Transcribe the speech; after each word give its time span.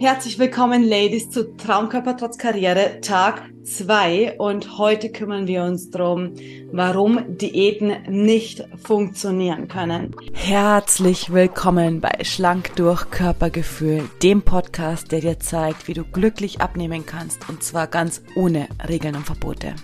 Herzlich 0.00 0.38
willkommen, 0.38 0.82
Ladies, 0.82 1.28
zu 1.28 1.54
Traumkörper 1.58 2.16
trotz 2.16 2.38
Karriere, 2.38 3.02
Tag 3.02 3.42
2. 3.64 4.38
Und 4.38 4.78
heute 4.78 5.12
kümmern 5.12 5.46
wir 5.46 5.62
uns 5.62 5.90
darum, 5.90 6.32
warum 6.72 7.36
Diäten 7.36 7.92
nicht 8.08 8.64
funktionieren 8.82 9.68
können. 9.68 10.16
Herzlich 10.32 11.34
willkommen 11.34 12.00
bei 12.00 12.24
Schlank 12.24 12.74
durch 12.76 13.10
Körpergefühl, 13.10 14.08
dem 14.22 14.40
Podcast, 14.40 15.12
der 15.12 15.20
dir 15.20 15.38
zeigt, 15.38 15.86
wie 15.86 15.92
du 15.92 16.04
glücklich 16.04 16.62
abnehmen 16.62 17.04
kannst. 17.04 17.46
Und 17.50 17.62
zwar 17.62 17.86
ganz 17.86 18.22
ohne 18.34 18.68
Regeln 18.88 19.16
und 19.16 19.26
Verbote. 19.26 19.74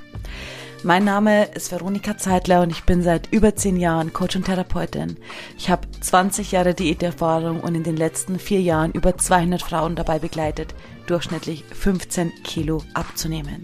Mein 0.83 1.05
Name 1.05 1.47
ist 1.55 1.73
Veronika 1.73 2.17
Zeitler 2.19 2.61
und 2.61 2.71
ich 2.71 2.85
bin 2.85 3.03
seit 3.03 3.33
über 3.33 3.57
zehn 3.57 3.77
Jahren 3.77 4.13
Coach 4.13 4.37
und 4.37 4.45
Therapeutin. 4.45 5.17
Ich 5.57 5.71
habe 5.71 5.89
20 6.01 6.53
Jahre 6.53 6.75
Diäterfahrung 6.75 7.61
und 7.61 7.75
in 7.75 7.83
den 7.83 7.97
letzten 7.97 8.39
vier 8.39 8.61
Jahren 8.61 8.93
über 8.93 9.17
200 9.17 9.63
Frauen 9.63 9.97
dabei 9.97 10.19
begleitet, 10.19 10.75
durchschnittlich 11.07 11.65
15 11.73 12.31
Kilo 12.45 12.83
abzunehmen. 12.95 13.63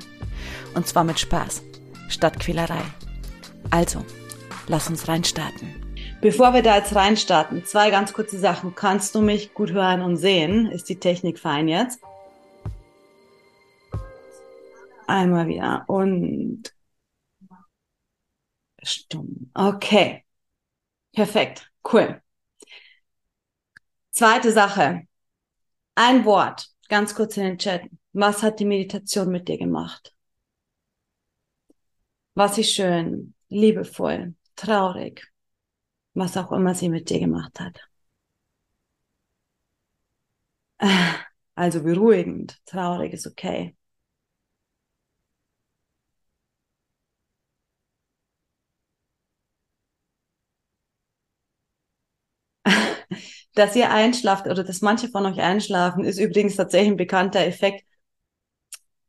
Und 0.74 0.86
zwar 0.86 1.04
mit 1.04 1.20
Spaß, 1.20 1.62
statt 2.08 2.40
Quälerei. 2.40 2.82
Also, 3.70 4.02
lass 4.66 4.88
uns 4.88 5.06
reinstarten. 5.06 5.68
Bevor 6.22 6.54
wir 6.54 6.62
da 6.62 6.76
jetzt 6.76 6.94
reinstarten, 6.94 7.64
zwei 7.64 7.90
ganz 7.90 8.12
kurze 8.12 8.38
Sachen. 8.38 8.74
Kannst 8.74 9.14
du 9.14 9.20
mich 9.20 9.54
gut 9.54 9.72
hören 9.72 10.02
und 10.02 10.16
sehen? 10.16 10.66
Ist 10.66 10.88
die 10.88 10.98
Technik 10.98 11.38
fein 11.38 11.68
jetzt? 11.68 12.00
Einmal 15.06 15.46
wieder. 15.46 15.84
Und 15.88 16.72
Stumm. 18.82 19.50
Okay. 19.54 20.24
Perfekt. 21.12 21.70
Cool. 21.82 22.20
Zweite 24.10 24.52
Sache. 24.52 25.06
Ein 25.94 26.24
Wort. 26.24 26.68
Ganz 26.88 27.14
kurz 27.14 27.36
in 27.36 27.44
den 27.44 27.58
Chat. 27.58 27.82
Was 28.12 28.42
hat 28.42 28.60
die 28.60 28.64
Meditation 28.64 29.30
mit 29.30 29.48
dir 29.48 29.58
gemacht? 29.58 30.14
Was 32.34 32.58
ist 32.58 32.72
schön, 32.72 33.34
liebevoll, 33.48 34.34
traurig, 34.56 35.30
was 36.14 36.36
auch 36.36 36.52
immer 36.52 36.74
sie 36.74 36.88
mit 36.88 37.10
dir 37.10 37.20
gemacht 37.20 37.60
hat. 37.60 37.80
Also 41.54 41.82
beruhigend, 41.82 42.58
traurig 42.64 43.12
ist 43.12 43.26
okay. 43.26 43.76
Dass 53.54 53.76
ihr 53.76 53.90
einschlaft 53.90 54.46
oder 54.46 54.64
dass 54.64 54.80
manche 54.80 55.08
von 55.08 55.26
euch 55.26 55.40
einschlafen, 55.40 56.04
ist 56.04 56.18
übrigens 56.18 56.56
tatsächlich 56.56 56.92
ein 56.92 56.96
bekannter 56.96 57.40
Effekt, 57.46 57.84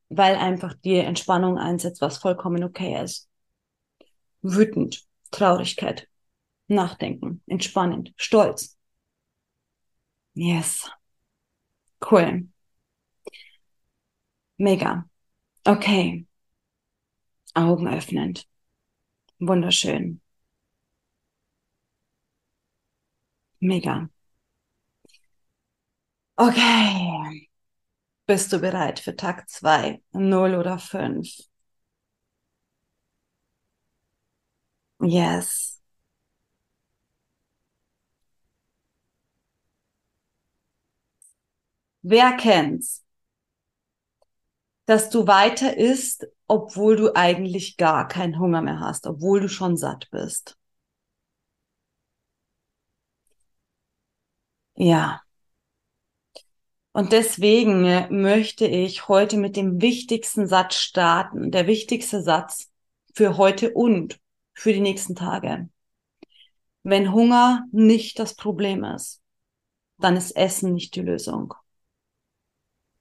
weil 0.10 0.36
einfach 0.36 0.74
die 0.76 0.96
Entspannung 0.98 1.58
einsetzt, 1.58 2.02
was 2.02 2.18
vollkommen 2.18 2.64
okay 2.64 3.02
ist. 3.04 3.28
Wütend, 4.44 5.04
Traurigkeit, 5.32 6.08
Nachdenken, 6.68 7.42
entspannend, 7.48 8.14
Stolz. 8.18 8.78
Yes. 10.36 10.90
Cool. 12.00 12.50
Mega. 14.58 15.06
Okay. 15.66 16.26
Augen 17.56 17.88
öffnend. 17.88 18.48
Wunderschön. 19.40 20.22
Mega. 23.62 24.10
Okay. 26.38 27.50
Bist 28.28 28.54
du 28.54 28.60
bereit 28.60 29.00
für 29.00 29.16
Tag 29.18 29.50
2? 29.50 30.02
0 30.14 30.56
oder 30.56 30.80
5? 30.80 31.30
Yes. 35.02 35.80
Wer 42.02 42.38
kennt's? 42.38 43.04
Dass 44.86 45.10
du 45.10 45.28
weiter 45.28 45.76
isst, 45.76 46.26
obwohl 46.48 46.96
du 46.96 47.14
eigentlich 47.18 47.76
gar 47.76 48.08
keinen 48.08 48.40
Hunger 48.40 48.62
mehr 48.62 48.80
hast, 48.80 49.08
obwohl 49.08 49.42
du 49.42 49.50
schon 49.50 49.76
satt 49.76 50.10
bist. 50.10 50.58
Ja. 54.76 55.23
Und 56.94 57.12
deswegen 57.12 57.86
äh, 57.86 58.08
möchte 58.10 58.66
ich 58.68 59.08
heute 59.08 59.38
mit 59.38 59.58
dem 59.58 59.82
wichtigsten 59.82 60.48
Satz 60.48 60.76
starten. 60.76 61.52
Der 61.52 61.66
wichtigste 61.66 62.22
Satz 62.22 62.72
für 63.16 63.38
heute 63.38 63.74
und 63.74 64.20
für 64.54 64.74
die 64.74 64.80
nächsten 64.80 65.16
Tage. 65.16 65.70
Wenn 66.84 67.12
Hunger 67.12 67.66
nicht 67.72 68.20
das 68.20 68.36
Problem 68.36 68.84
ist, 68.84 69.22
dann 69.98 70.16
ist 70.16 70.36
Essen 70.36 70.74
nicht 70.74 70.96
die 70.96 71.02
Lösung. 71.02 71.56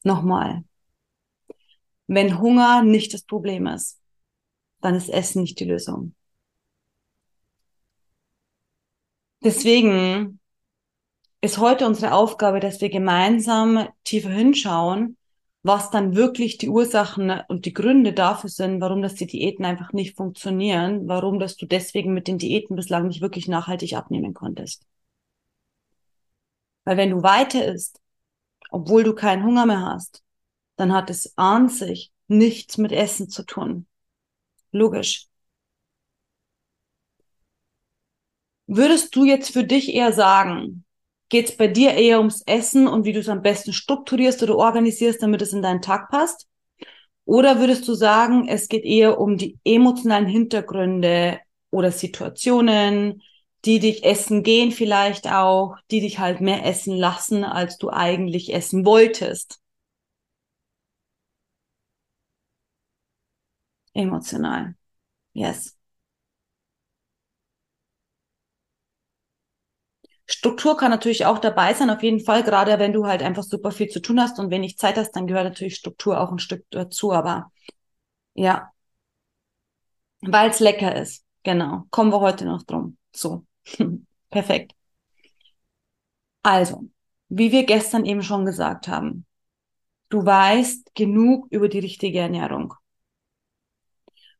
Nochmal. 0.04 0.64
Wenn 2.06 2.38
Hunger 2.38 2.82
nicht 2.82 3.12
das 3.12 3.22
Problem 3.22 3.66
ist, 3.66 4.00
dann 4.81 4.94
ist 4.94 5.10
Essen 5.10 5.42
nicht 5.42 5.60
die 5.60 5.64
Lösung. 5.64 6.14
Deswegen 9.44 10.41
ist 11.42 11.58
heute 11.58 11.86
unsere 11.86 12.14
Aufgabe, 12.14 12.60
dass 12.60 12.80
wir 12.80 12.88
gemeinsam 12.88 13.88
tiefer 14.04 14.30
hinschauen, 14.30 15.16
was 15.64 15.91
dann 15.91 16.14
wirklich 16.14 16.56
die 16.56 16.69
Ursachen 16.69 17.30
und 17.48 17.66
die 17.66 17.75
Gründe 17.75 18.12
dafür 18.12 18.48
sind, 18.48 18.80
warum 18.80 19.03
das 19.03 19.14
die 19.16 19.26
Diäten 19.26 19.64
einfach 19.64 19.92
nicht 19.92 20.16
funktionieren, 20.16 21.08
warum 21.08 21.41
dass 21.41 21.56
du 21.56 21.66
deswegen 21.66 22.14
mit 22.14 22.28
den 22.28 22.38
Diäten 22.38 22.76
bislang 22.76 23.08
nicht 23.08 23.20
wirklich 23.20 23.48
nachhaltig 23.48 23.94
abnehmen 23.94 24.34
konntest. 24.34 24.86
Weil 26.84 26.97
wenn 26.97 27.10
du 27.10 27.22
weiter 27.22 27.64
isst, 27.66 28.00
obwohl 28.70 29.02
du 29.04 29.14
keinen 29.14 29.44
Hunger 29.44 29.66
mehr 29.66 29.82
hast, 29.82 30.22
dann 30.76 30.92
hat 30.92 31.10
es 31.10 31.36
an 31.36 31.69
sich 31.69 32.12
nichts 32.28 32.78
mit 32.78 32.92
Essen 32.92 33.28
zu 33.28 33.44
tun. 33.44 33.86
Logisch. 34.70 35.26
Würdest 38.66 39.14
du 39.16 39.25
jetzt 39.25 39.52
für 39.52 39.64
dich 39.64 39.92
eher 39.92 40.12
sagen, 40.12 40.84
Geht 41.32 41.48
es 41.48 41.56
bei 41.56 41.66
dir 41.66 41.94
eher 41.94 42.19
ums 42.19 42.43
Essen 42.44 42.87
und 42.87 43.06
wie 43.06 43.15
du 43.15 43.20
es 43.20 43.28
am 43.31 43.41
besten 43.41 43.72
strukturierst 43.72 44.43
oder 44.43 44.54
organisierst, 44.59 45.22
damit 45.22 45.41
es 45.41 45.54
in 45.54 45.62
deinen 45.62 45.81
Tag 45.81 46.10
passt? 46.10 46.47
Oder 47.25 47.59
würdest 47.59 47.88
du 47.88 47.94
sagen, 47.94 48.48
es 48.48 48.69
geht 48.69 48.84
eher 48.84 49.19
um 49.19 49.38
die 49.38 49.59
emotionalen 49.65 50.26
Hintergründe 50.26 51.41
oder 51.70 51.91
Situationen, 51.91 53.22
die 53.65 53.81
dich 53.81 54.04
essen 54.04 54.43
gehen 54.43 54.72
vielleicht 54.72 55.26
auch, 55.32 55.76
die 55.91 56.00
dich 56.03 56.19
halt 56.19 56.43
mehr 56.43 56.66
essen 56.66 56.97
lassen, 56.98 57.44
als 57.44 57.78
du 57.78 57.91
eigentlich 57.91 58.53
essen 58.54 58.84
wolltest? 58.84 59.60
Emotional. 63.94 64.75
Yes. 65.34 65.76
Struktur 70.27 70.77
kann 70.77 70.91
natürlich 70.91 71.27
auch 71.27 71.38
dabei 71.38 71.75
sein, 71.75 71.91
auf 71.91 72.03
jeden 72.03 72.21
Fall, 72.21 72.43
gerade 72.43 72.78
wenn 72.78 72.93
du 72.93 73.06
halt 73.06 73.22
einfach 73.22 73.43
super 73.43 73.71
viel 73.71 73.88
zu 73.88 74.00
tun 74.00 74.21
hast 74.21 74.38
und 74.38 74.50
wenig 74.50 74.78
Zeit 74.78 74.97
hast, 74.97 75.12
dann 75.12 75.27
gehört 75.27 75.44
natürlich 75.44 75.77
Struktur 75.77 76.21
auch 76.21 76.31
ein 76.33 76.38
Stück 76.38 76.65
dazu, 76.71 77.12
aber 77.12 77.50
ja, 78.34 78.72
weil 80.22 80.50
es 80.50 80.61
lecker 80.61 80.94
ist, 80.97 81.25
genau, 81.43 81.84
kommen 81.91 82.12
wir 82.12 82.21
heute 82.21 82.44
noch 82.44 82.62
drum. 82.62 82.97
So, 83.15 83.47
perfekt. 84.31 84.75
Also, 86.44 86.88
wie 87.28 87.50
wir 87.53 87.65
gestern 87.66 88.05
eben 88.05 88.22
schon 88.22 88.44
gesagt 88.44 88.87
haben, 88.88 89.27
du 90.11 90.25
weißt 90.26 90.94
genug 90.94 91.46
über 91.50 91.69
die 91.69 91.81
richtige 91.81 92.20
Ernährung. 92.20 92.75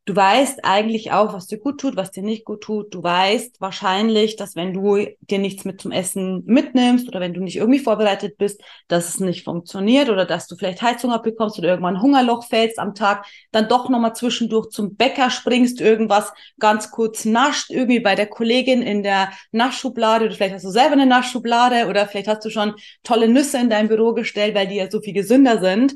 Du 0.05 0.17
weißt 0.17 0.65
eigentlich 0.65 1.13
auch, 1.13 1.33
was 1.33 1.47
dir 1.47 1.59
gut 1.59 1.81
tut, 1.81 1.95
was 1.95 2.11
dir 2.11 2.25
nicht 2.25 2.45
gut 2.45 2.63
tut. 2.63 2.93
Du 2.93 3.05
weißt 3.05 3.61
wahrscheinlich, 3.61 4.35
dass 4.35 4.57
wenn 4.57 4.73
du 4.75 5.07
dir 5.21 5.39
nichts 5.39 5.65
mit 5.65 5.81
zum 5.81 5.93
Essen 5.93 6.43
mitnimmst 6.45 7.07
oder 7.07 7.21
wenn 7.21 7.35
du 7.35 7.41
nicht 7.41 7.55
irgendwie 7.55 7.79
vorbereitet 7.79 8.37
bist, 8.37 8.61
dass 8.89 9.09
es 9.09 9.21
nicht 9.21 9.45
funktioniert 9.45 10.11
oder 10.11 10.25
dass 10.27 10.49
du 10.49 10.57
vielleicht 10.57 10.83
Heizung 10.83 11.13
abbekommst 11.13 11.57
oder 11.61 11.69
irgendwann 11.69 12.03
Hungerloch 12.03 12.45
fällst 12.49 12.81
am 12.81 12.97
Tag, 12.97 13.25
dann 13.53 13.69
doch 13.69 13.89
nochmal 13.89 14.13
zwischendurch 14.17 14.71
zum 14.71 14.97
Bäcker 14.97 15.31
springst, 15.31 15.81
irgendwas 15.81 16.33
ganz 16.59 16.91
kurz 16.91 17.25
nascht, 17.25 17.71
irgendwie 17.71 18.01
bei 18.01 18.17
der 18.17 18.27
Kollegin 18.27 18.83
in 18.83 19.05
der 19.05 19.31
Naschschublade 19.53 20.25
oder 20.25 20.35
vielleicht 20.35 20.55
hast 20.55 20.65
du 20.65 20.71
selber 20.71 20.95
eine 20.95 21.07
Naschschublade 21.07 21.87
oder 21.89 22.09
vielleicht 22.09 22.27
hast 22.27 22.45
du 22.45 22.51
schon 22.51 22.75
tolle 23.05 23.29
Nüsse 23.29 23.59
in 23.59 23.71
dein 23.71 23.87
Büro 23.87 24.15
gestellt, 24.15 24.57
weil 24.57 24.67
die 24.67 24.77
ja 24.77 24.91
so 24.91 25.01
viel 25.01 25.15
gesünder 25.15 25.61
sind. 25.61 25.95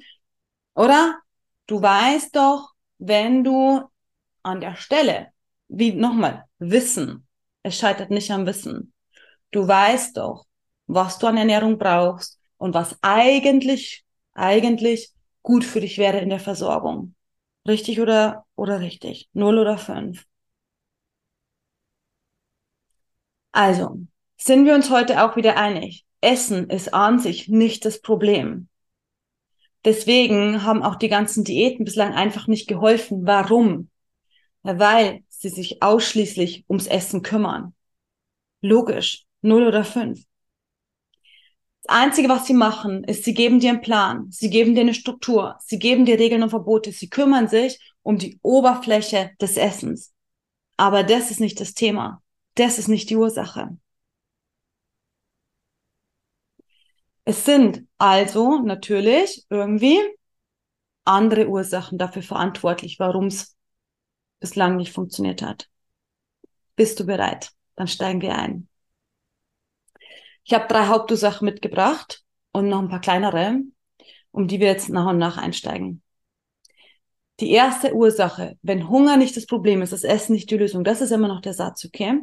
Oder? 0.77 1.19
Du 1.67 1.83
weißt 1.83 2.37
doch, 2.37 2.71
wenn 2.99 3.43
du 3.43 3.83
an 4.47 4.61
der 4.61 4.77
Stelle, 4.77 5.29
wie 5.69 5.93
nochmal, 5.93 6.45
Wissen. 6.59 7.27
Es 7.63 7.79
scheitert 7.79 8.11
nicht 8.11 8.31
am 8.31 8.47
Wissen. 8.47 8.93
Du 9.51 9.67
weißt 9.67 10.17
doch, 10.17 10.47
was 10.87 11.19
du 11.19 11.27
an 11.27 11.37
Ernährung 11.37 11.79
brauchst. 11.79 12.39
und 12.59 12.73
was 12.73 12.97
eigentlich, 13.03 14.05
eigentlich 14.33 15.13
gut 15.43 15.63
für 15.65 15.81
dich 15.81 15.99
wäre 15.99 16.21
in 16.21 16.31
der 16.31 16.41
Versorgung. 16.41 17.15
Richtig 17.69 18.01
oder, 18.01 18.47
oder 18.55 18.81
richtig? 18.81 19.29
Null 19.35 19.59
oder 19.59 19.77
fünf? 19.77 20.25
Also, 23.53 23.99
sind 24.37 24.65
wir 24.65 24.75
uns 24.75 24.91
heute 24.91 25.23
auch 25.23 25.37
wieder 25.37 25.57
einig? 25.57 26.05
Essen 26.21 26.71
ist 26.71 26.95
an 26.95 27.19
sich 27.19 27.49
nicht 27.49 27.85
das 27.85 28.01
Problem. 28.01 28.69
Deswegen 29.85 30.63
haben 30.63 30.83
auch 30.83 30.97
die 30.97 31.09
ganzen 31.09 31.45
Diäten 31.45 31.85
bislang 31.85 32.15
einfach 32.15 32.47
nicht 32.47 32.69
geholfen. 32.69 33.27
Warum? 33.27 33.91
Weil 34.67 35.23
sie 35.29 35.49
sich 35.49 35.83
ausschließlich 35.83 36.65
ums 36.69 36.87
Essen 36.87 37.23
kümmern. 37.23 37.75
Logisch. 38.61 39.25
Null 39.43 39.67
oder 39.67 39.85
fünf. 39.85 40.25
Das 41.85 41.95
Einzige, 41.95 42.29
was 42.29 42.47
sie 42.47 42.55
machen, 42.55 43.05
ist, 43.05 43.23
sie 43.23 43.33
geben 43.33 43.61
dir 43.61 43.71
einen 43.71 43.81
Plan, 43.81 44.27
sie 44.31 44.51
geben 44.51 44.75
dir 44.75 44.81
eine 44.81 44.95
Struktur, 44.95 45.57
sie 45.65 45.79
geben 45.79 46.05
dir 46.05 46.19
Regeln 46.19 46.43
und 46.43 46.51
Verbote, 46.51 46.91
sie 46.91 47.09
kümmern 47.09 47.47
sich 47.47 47.79
um 48.03 48.19
die 48.19 48.41
Oberfläche 48.43 49.31
des 49.41 49.57
Essens. 49.57 50.13
Aber 50.77 51.05
das 51.05 51.31
ist 51.31 51.39
nicht 51.39 51.61
das 51.61 51.75
Thema. 51.75 52.23
Das 52.57 52.79
ist 52.79 52.89
nicht 52.89 53.09
die 53.11 53.17
Ursache. 53.17 53.77
Es 57.25 57.45
sind 57.45 57.87
also 57.99 58.61
natürlich 58.63 59.45
irgendwie 59.51 59.99
andere 61.05 61.49
Ursachen 61.49 61.99
dafür 61.99 62.23
verantwortlich, 62.23 62.99
warum 62.99 63.27
es 63.27 63.56
bislang 64.41 64.77
nicht 64.77 64.93
funktioniert 64.93 65.43
hat. 65.43 65.69
Bist 66.77 67.01
du 67.01 67.07
bereit? 67.07 67.53
Dann 67.75 67.89
steigen 67.89 68.21
wir 68.21 68.37
ein. 68.37 68.69
Ich 70.45 70.55
habe 70.55 70.69
drei 70.69 70.87
Hauptursachen 70.87 71.45
mitgebracht 71.45 72.23
und 72.53 72.69
noch 72.69 72.79
ein 72.79 72.89
paar 72.89 73.01
kleinere, 73.01 73.61
um 74.31 74.47
die 74.47 74.61
wir 74.61 74.69
jetzt 74.69 74.89
nach 74.89 75.11
und 75.11 75.19
nach 75.19 75.39
einsteigen. 75.39 76.03
Die 77.41 77.51
erste 77.51 77.95
Ursache, 77.95 78.57
wenn 78.63 78.89
Hunger 78.89 79.17
nicht 79.17 79.37
das 79.37 79.47
Problem 79.47 79.83
ist, 79.83 79.93
das 79.93 80.05
Essen 80.05 80.33
nicht 80.33 80.51
die 80.51 80.57
Lösung, 80.57 80.85
das 80.85 81.01
ist 81.01 81.11
immer 81.11 81.29
noch 81.29 81.41
der 81.41 81.53
Satz, 81.53 81.85
okay? 81.85 82.21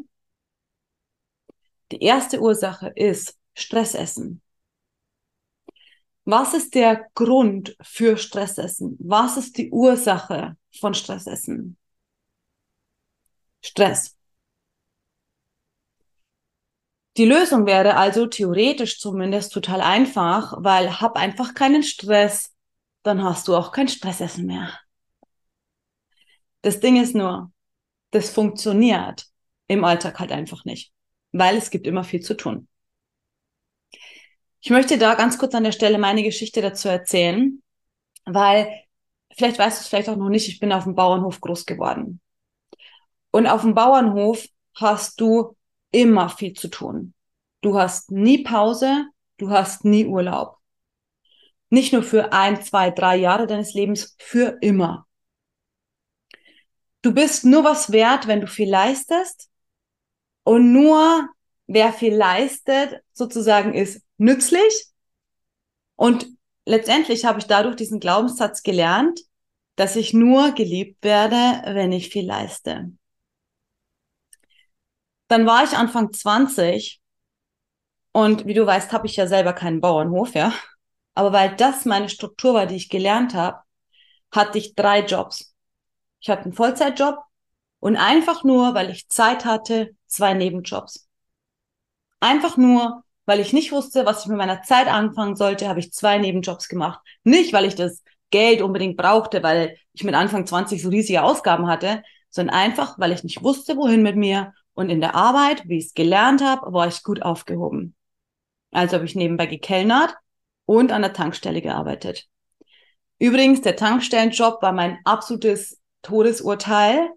Die 1.91 2.01
erste 2.01 2.39
Ursache 2.39 2.91
ist 2.95 3.37
Stressessen. 3.53 4.41
Was 6.25 6.53
ist 6.53 6.73
der 6.73 7.07
Grund 7.13 7.75
für 7.81 8.17
Stressessen? 8.17 8.95
Was 8.99 9.37
ist 9.37 9.57
die 9.57 9.69
Ursache 9.69 10.55
von 10.79 10.93
Stressessen? 10.93 11.77
Stress. 13.63 14.17
Die 17.17 17.25
Lösung 17.25 17.65
wäre 17.65 17.95
also 17.95 18.25
theoretisch 18.25 18.99
zumindest 18.99 19.53
total 19.53 19.81
einfach, 19.81 20.53
weil 20.57 20.99
hab 20.99 21.15
einfach 21.15 21.53
keinen 21.53 21.83
Stress, 21.83 22.53
dann 23.03 23.23
hast 23.23 23.47
du 23.47 23.55
auch 23.55 23.71
kein 23.71 23.87
Stressessen 23.87 24.45
mehr. 24.45 24.79
Das 26.61 26.79
Ding 26.79 27.01
ist 27.01 27.13
nur, 27.13 27.51
das 28.11 28.31
funktioniert 28.31 29.25
im 29.67 29.83
Alltag 29.83 30.19
halt 30.19 30.31
einfach 30.31 30.65
nicht, 30.65 30.91
weil 31.31 31.57
es 31.57 31.69
gibt 31.69 31.85
immer 31.85 32.03
viel 32.03 32.21
zu 32.21 32.35
tun. 32.35 32.67
Ich 34.61 34.69
möchte 34.69 34.97
da 34.97 35.13
ganz 35.15 35.37
kurz 35.37 35.53
an 35.53 35.65
der 35.65 35.73
Stelle 35.73 35.97
meine 35.97 36.23
Geschichte 36.23 36.61
dazu 36.61 36.87
erzählen, 36.87 37.61
weil 38.25 38.71
vielleicht 39.35 39.59
weißt 39.59 39.79
du 39.79 39.81
es 39.81 39.87
vielleicht 39.87 40.09
auch 40.09 40.15
noch 40.15 40.29
nicht, 40.29 40.47
ich 40.47 40.59
bin 40.59 40.71
auf 40.71 40.85
dem 40.85 40.95
Bauernhof 40.95 41.41
groß 41.41 41.65
geworden. 41.65 42.21
Und 43.33 43.47
auf 43.47 43.61
dem 43.61 43.73
Bauernhof 43.73 44.45
hast 44.75 45.19
du 45.19 45.57
immer 45.91 46.29
viel 46.29 46.53
zu 46.53 46.67
tun. 46.67 47.15
Du 47.61 47.79
hast 47.79 48.11
nie 48.11 48.43
Pause, 48.43 49.07
du 49.37 49.49
hast 49.49 49.85
nie 49.85 50.05
Urlaub. 50.05 50.57
Nicht 51.71 51.93
nur 51.93 52.03
für 52.03 52.31
ein, 52.31 52.61
zwei, 52.61 52.91
drei 52.91 53.17
Jahre 53.17 53.47
deines 53.47 53.73
Lebens, 53.73 54.15
für 54.19 54.59
immer. 54.61 55.07
Du 57.01 57.11
bist 57.11 57.43
nur 57.43 57.63
was 57.63 57.91
wert, 57.91 58.27
wenn 58.27 58.39
du 58.39 58.45
viel 58.45 58.69
leistest. 58.69 59.49
Und 60.43 60.71
nur 60.71 61.27
wer 61.65 61.91
viel 61.91 62.13
leistet, 62.13 63.01
sozusagen 63.13 63.73
ist 63.73 64.03
nützlich. 64.19 64.89
Und 65.95 66.27
letztendlich 66.65 67.25
habe 67.25 67.39
ich 67.39 67.45
dadurch 67.45 67.77
diesen 67.77 67.99
Glaubenssatz 67.99 68.61
gelernt, 68.61 69.21
dass 69.75 69.95
ich 69.95 70.13
nur 70.13 70.51
geliebt 70.51 71.03
werde, 71.03 71.63
wenn 71.73 71.91
ich 71.91 72.09
viel 72.09 72.27
leiste. 72.27 72.91
Dann 75.33 75.47
war 75.47 75.63
ich 75.63 75.75
Anfang 75.75 76.13
20 76.13 77.01
und 78.11 78.45
wie 78.45 78.53
du 78.53 78.67
weißt, 78.67 78.93
habe 78.93 79.07
ich 79.07 79.15
ja 79.15 79.25
selber 79.25 79.53
keinen 79.53 79.81
Bauernhof, 79.81 80.35
ja. 80.35 80.53
Aber 81.15 81.33
weil 81.33 81.55
das 81.55 81.85
meine 81.85 82.07
Struktur 82.07 82.53
war, 82.53 82.67
die 82.67 82.75
ich 82.75 82.87
gelernt 82.87 83.33
habe, 83.33 83.57
hatte 84.29 84.59
ich 84.59 84.75
drei 84.75 85.03
Jobs. 85.03 85.55
Ich 86.19 86.29
hatte 86.29 86.43
einen 86.43 86.53
Vollzeitjob 86.53 87.17
und 87.79 87.95
einfach 87.95 88.43
nur, 88.43 88.75
weil 88.75 88.91
ich 88.91 89.09
Zeit 89.09 89.43
hatte, 89.43 89.95
zwei 90.05 90.35
Nebenjobs. 90.35 91.09
Einfach 92.19 92.55
nur, 92.55 93.03
weil 93.25 93.39
ich 93.39 93.53
nicht 93.53 93.71
wusste, 93.71 94.05
was 94.05 94.21
ich 94.21 94.27
mit 94.27 94.37
meiner 94.37 94.61
Zeit 94.61 94.85
anfangen 94.85 95.35
sollte, 95.35 95.67
habe 95.67 95.79
ich 95.79 95.93
zwei 95.93 96.19
Nebenjobs 96.19 96.69
gemacht. 96.69 96.99
Nicht, 97.23 97.53
weil 97.53 97.65
ich 97.65 97.73
das 97.73 98.03
Geld 98.29 98.61
unbedingt 98.61 98.97
brauchte, 98.97 99.41
weil 99.41 99.77
ich 99.93 100.03
mit 100.03 100.13
Anfang 100.13 100.45
20 100.45 100.79
so 100.79 100.89
riesige 100.89 101.23
Ausgaben 101.23 101.65
hatte, 101.65 102.03
sondern 102.29 102.55
einfach, 102.55 102.99
weil 102.99 103.13
ich 103.13 103.23
nicht 103.23 103.41
wusste, 103.41 103.75
wohin 103.77 104.03
mit 104.03 104.15
mir. 104.15 104.53
Und 104.73 104.89
in 104.89 105.01
der 105.01 105.15
Arbeit, 105.15 105.67
wie 105.67 105.77
ich 105.77 105.85
es 105.85 105.93
gelernt 105.93 106.43
habe, 106.43 106.73
war 106.73 106.87
ich 106.87 107.03
gut 107.03 107.21
aufgehoben. 107.21 107.95
Also 108.71 108.95
habe 108.95 109.05
ich 109.05 109.15
nebenbei 109.15 109.45
gekellnert 109.45 110.15
und 110.65 110.91
an 110.91 111.03
der 111.03 111.13
Tankstelle 111.13 111.61
gearbeitet. 111.61 112.27
Übrigens, 113.19 113.61
der 113.61 113.75
Tankstellenjob 113.75 114.61
war 114.61 114.73
mein 114.73 114.97
absolutes 115.05 115.79
Todesurteil 116.01 117.09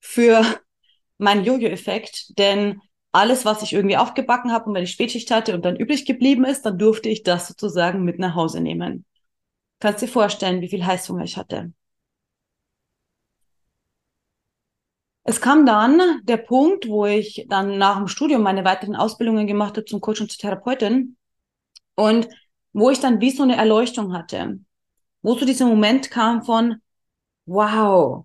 für 0.00 0.44
meinen 1.18 1.44
Jojo-Effekt, 1.44 2.38
denn 2.38 2.80
alles, 3.12 3.44
was 3.44 3.62
ich 3.62 3.72
irgendwie 3.72 3.96
aufgebacken 3.96 4.52
habe 4.52 4.66
und 4.66 4.74
wenn 4.74 4.84
ich 4.84 4.90
Spätschicht 4.90 5.30
hatte 5.30 5.54
und 5.54 5.64
dann 5.64 5.76
übrig 5.76 6.04
geblieben 6.04 6.44
ist, 6.44 6.62
dann 6.62 6.78
durfte 6.78 7.08
ich 7.08 7.22
das 7.22 7.48
sozusagen 7.48 8.04
mit 8.04 8.18
nach 8.18 8.34
Hause 8.34 8.60
nehmen. 8.60 9.04
Kannst 9.80 10.02
dir 10.02 10.08
vorstellen, 10.08 10.60
wie 10.60 10.68
viel 10.68 10.84
Heißhunger 10.84 11.24
ich 11.24 11.36
hatte. 11.36 11.72
Es 15.28 15.42
kam 15.42 15.66
dann 15.66 16.00
der 16.22 16.38
Punkt, 16.38 16.88
wo 16.88 17.04
ich 17.04 17.44
dann 17.50 17.76
nach 17.76 17.98
dem 17.98 18.08
Studium 18.08 18.42
meine 18.42 18.64
weiteren 18.64 18.96
Ausbildungen 18.96 19.46
gemacht 19.46 19.76
habe 19.76 19.84
zum 19.84 20.00
Coach 20.00 20.22
und 20.22 20.32
zur 20.32 20.38
Therapeutin 20.38 21.18
und 21.96 22.28
wo 22.72 22.88
ich 22.88 23.00
dann 23.00 23.20
wie 23.20 23.30
so 23.30 23.42
eine 23.42 23.56
Erleuchtung 23.56 24.14
hatte, 24.14 24.58
wo 25.20 25.34
so 25.34 25.44
dieser 25.44 25.66
Moment 25.66 26.10
kam 26.10 26.42
von, 26.42 26.80
wow, 27.44 28.24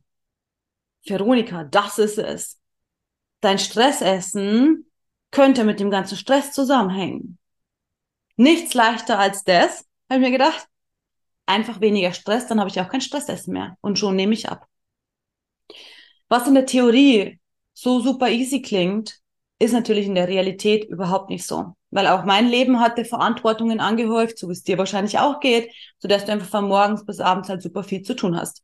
Veronika, 1.06 1.66
das 1.66 2.00
ist 2.00 2.20
es 2.20 2.62
dein 3.42 3.60
Stressessen 3.60 4.89
könnte 5.30 5.66
mit 5.66 5.82
dem 5.82 5.92
ganzen 5.92 6.16
Stress 6.16 6.54
zusammenhängen. 6.54 7.38
Nichts 8.38 8.74
leichter 8.74 9.20
als 9.20 9.44
das, 9.44 9.86
habe 10.10 10.22
ich 10.22 10.27
mir 10.27 10.32
gedacht. 10.32 10.70
Einfach 11.46 11.82
weniger 11.82 12.13
Stress, 12.13 12.48
dann 12.48 12.62
habe 12.62 12.70
ich 12.70 12.80
auch 12.80 12.88
kein 12.88 13.01
Stressessen 13.01 13.51
mehr 13.51 13.77
und 13.82 14.00
schon 14.00 14.16
nehme 14.16 14.34
ich 14.34 14.48
ab. 14.48 14.66
Was 16.34 16.48
in 16.48 16.56
der 16.56 16.66
Theorie 16.66 17.40
so 17.75 18.00
super 18.00 18.28
easy 18.28 18.63
klingt, 18.63 19.20
ist 19.60 19.72
natürlich 19.72 20.08
in 20.08 20.16
der 20.16 20.28
Realität 20.28 20.84
überhaupt 20.84 21.30
nicht 21.30 21.46
so. 21.46 21.75
Weil 21.92 22.08
auch 22.08 22.25
mein 22.25 22.48
Leben 22.48 22.80
hatte 22.80 23.06
Verantwortungen 23.06 23.80
angehäuft, 23.80 24.40
so 24.40 24.48
wie 24.48 24.54
es 24.54 24.63
dir 24.63 24.80
wahrscheinlich 24.80 25.20
auch 25.20 25.40
geht, 25.42 25.72
sodass 26.00 26.25
du 26.25 26.32
einfach 26.32 26.50
von 26.50 26.68
morgens 26.68 27.06
bis 27.06 27.20
abends 27.20 27.50
halt 27.50 27.62
super 27.62 27.84
viel 27.84 28.02
zu 28.02 28.16
tun 28.16 28.36
hast. 28.36 28.63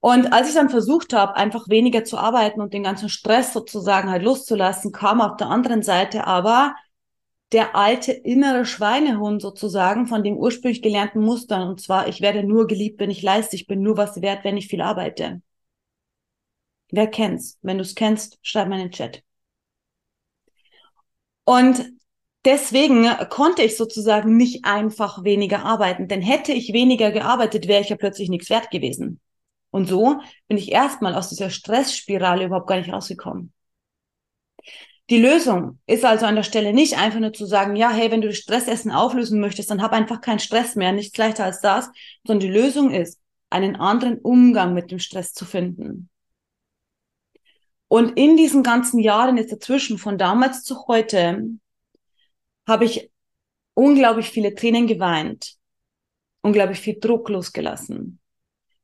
Und 0.00 0.32
als 0.32 0.48
ich 0.48 0.56
dann 0.56 0.68
versucht 0.68 1.12
habe, 1.12 1.36
einfach 1.36 1.68
weniger 1.68 2.02
zu 2.02 2.18
arbeiten 2.18 2.60
und 2.60 2.74
den 2.74 2.82
ganzen 2.82 3.08
Stress 3.08 3.52
sozusagen 3.52 4.10
halt 4.10 4.24
loszulassen, 4.24 4.90
kam 4.90 5.20
auf 5.20 5.36
der 5.36 5.46
anderen 5.46 5.84
Seite 5.84 6.26
aber 6.26 6.74
der 7.52 7.76
alte 7.76 8.10
innere 8.10 8.64
Schweinehund 8.64 9.40
sozusagen 9.40 10.08
von 10.08 10.24
dem 10.24 10.36
ursprünglich 10.36 10.82
gelernten 10.82 11.20
Mustern. 11.20 11.68
Und 11.68 11.80
zwar, 11.80 12.08
ich 12.08 12.20
werde 12.20 12.42
nur 12.42 12.66
geliebt, 12.66 12.98
wenn 12.98 13.10
ich 13.10 13.22
leiste. 13.22 13.54
Ich 13.54 13.68
bin 13.68 13.80
nur 13.80 13.96
was 13.96 14.20
wert, 14.20 14.42
wenn 14.42 14.56
ich 14.56 14.66
viel 14.66 14.82
arbeite. 14.82 15.40
Wer 16.92 17.06
kennt's? 17.06 17.58
Wenn 17.62 17.78
du 17.78 17.82
es 17.82 17.94
kennst, 17.94 18.38
schreib 18.42 18.68
mal 18.68 18.76
in 18.76 18.86
den 18.88 18.92
Chat. 18.92 19.22
Und 21.44 21.84
deswegen 22.44 23.06
konnte 23.28 23.62
ich 23.62 23.76
sozusagen 23.76 24.36
nicht 24.36 24.64
einfach 24.64 25.24
weniger 25.24 25.64
arbeiten. 25.64 26.08
Denn 26.08 26.22
hätte 26.22 26.52
ich 26.52 26.72
weniger 26.72 27.10
gearbeitet, 27.10 27.68
wäre 27.68 27.82
ich 27.82 27.88
ja 27.88 27.96
plötzlich 27.96 28.28
nichts 28.28 28.50
wert 28.50 28.70
gewesen. 28.70 29.20
Und 29.70 29.88
so 29.88 30.20
bin 30.48 30.58
ich 30.58 30.72
erstmal 30.72 31.14
aus 31.14 31.28
dieser 31.28 31.50
Stressspirale 31.50 32.44
überhaupt 32.44 32.68
gar 32.68 32.78
nicht 32.78 32.92
rausgekommen. 32.92 33.52
Die 35.10 35.18
Lösung 35.18 35.80
ist 35.86 36.04
also 36.04 36.26
an 36.26 36.36
der 36.36 36.44
Stelle 36.44 36.72
nicht 36.72 36.96
einfach 36.96 37.18
nur 37.18 37.32
zu 37.32 37.44
sagen, 37.44 37.74
ja, 37.74 37.90
hey, 37.90 38.12
wenn 38.12 38.20
du 38.20 38.28
das 38.28 38.36
Stressessen 38.36 38.92
auflösen 38.92 39.40
möchtest, 39.40 39.70
dann 39.70 39.82
hab 39.82 39.92
einfach 39.92 40.20
keinen 40.20 40.38
Stress 40.38 40.76
mehr, 40.76 40.92
nichts 40.92 41.18
leichter 41.18 41.44
als 41.44 41.60
das, 41.60 41.90
sondern 42.24 42.48
die 42.48 42.52
Lösung 42.52 42.92
ist, 42.92 43.20
einen 43.50 43.74
anderen 43.74 44.18
Umgang 44.18 44.72
mit 44.72 44.92
dem 44.92 45.00
Stress 45.00 45.32
zu 45.32 45.44
finden. 45.44 46.09
Und 47.92 48.16
in 48.16 48.36
diesen 48.36 48.62
ganzen 48.62 49.00
Jahren 49.00 49.36
jetzt 49.36 49.50
dazwischen, 49.50 49.98
von 49.98 50.16
damals 50.16 50.62
zu 50.62 50.86
heute, 50.86 51.44
habe 52.64 52.84
ich 52.84 53.10
unglaublich 53.74 54.30
viele 54.30 54.54
Tränen 54.54 54.86
geweint, 54.86 55.56
unglaublich 56.40 56.78
viel 56.78 57.00
Druck 57.00 57.28
losgelassen, 57.28 58.20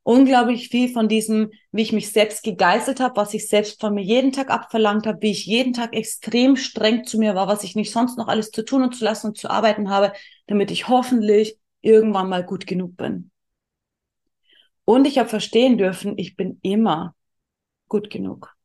unglaublich 0.02 0.70
viel 0.70 0.92
von 0.92 1.06
diesem, 1.06 1.52
wie 1.70 1.82
ich 1.82 1.92
mich 1.92 2.10
selbst 2.10 2.42
gegeißelt 2.42 2.98
habe, 2.98 3.14
was 3.14 3.32
ich 3.32 3.48
selbst 3.48 3.80
von 3.80 3.94
mir 3.94 4.02
jeden 4.02 4.32
Tag 4.32 4.50
abverlangt 4.50 5.06
habe, 5.06 5.22
wie 5.22 5.30
ich 5.30 5.46
jeden 5.46 5.72
Tag 5.72 5.94
extrem 5.94 6.56
streng 6.56 7.04
zu 7.04 7.18
mir 7.18 7.36
war, 7.36 7.46
was 7.46 7.62
ich 7.62 7.76
nicht 7.76 7.92
sonst 7.92 8.18
noch 8.18 8.26
alles 8.26 8.50
zu 8.50 8.64
tun 8.64 8.82
und 8.82 8.96
zu 8.96 9.04
lassen 9.04 9.28
und 9.28 9.38
zu 9.38 9.48
arbeiten 9.48 9.88
habe, 9.88 10.14
damit 10.48 10.72
ich 10.72 10.88
hoffentlich 10.88 11.56
irgendwann 11.80 12.28
mal 12.28 12.44
gut 12.44 12.66
genug 12.66 12.96
bin. 12.96 13.30
Und 14.84 15.06
ich 15.06 15.18
habe 15.18 15.28
verstehen 15.28 15.78
dürfen, 15.78 16.14
ich 16.18 16.34
bin 16.34 16.58
immer 16.62 17.14
gut 17.86 18.10
genug. 18.10 18.55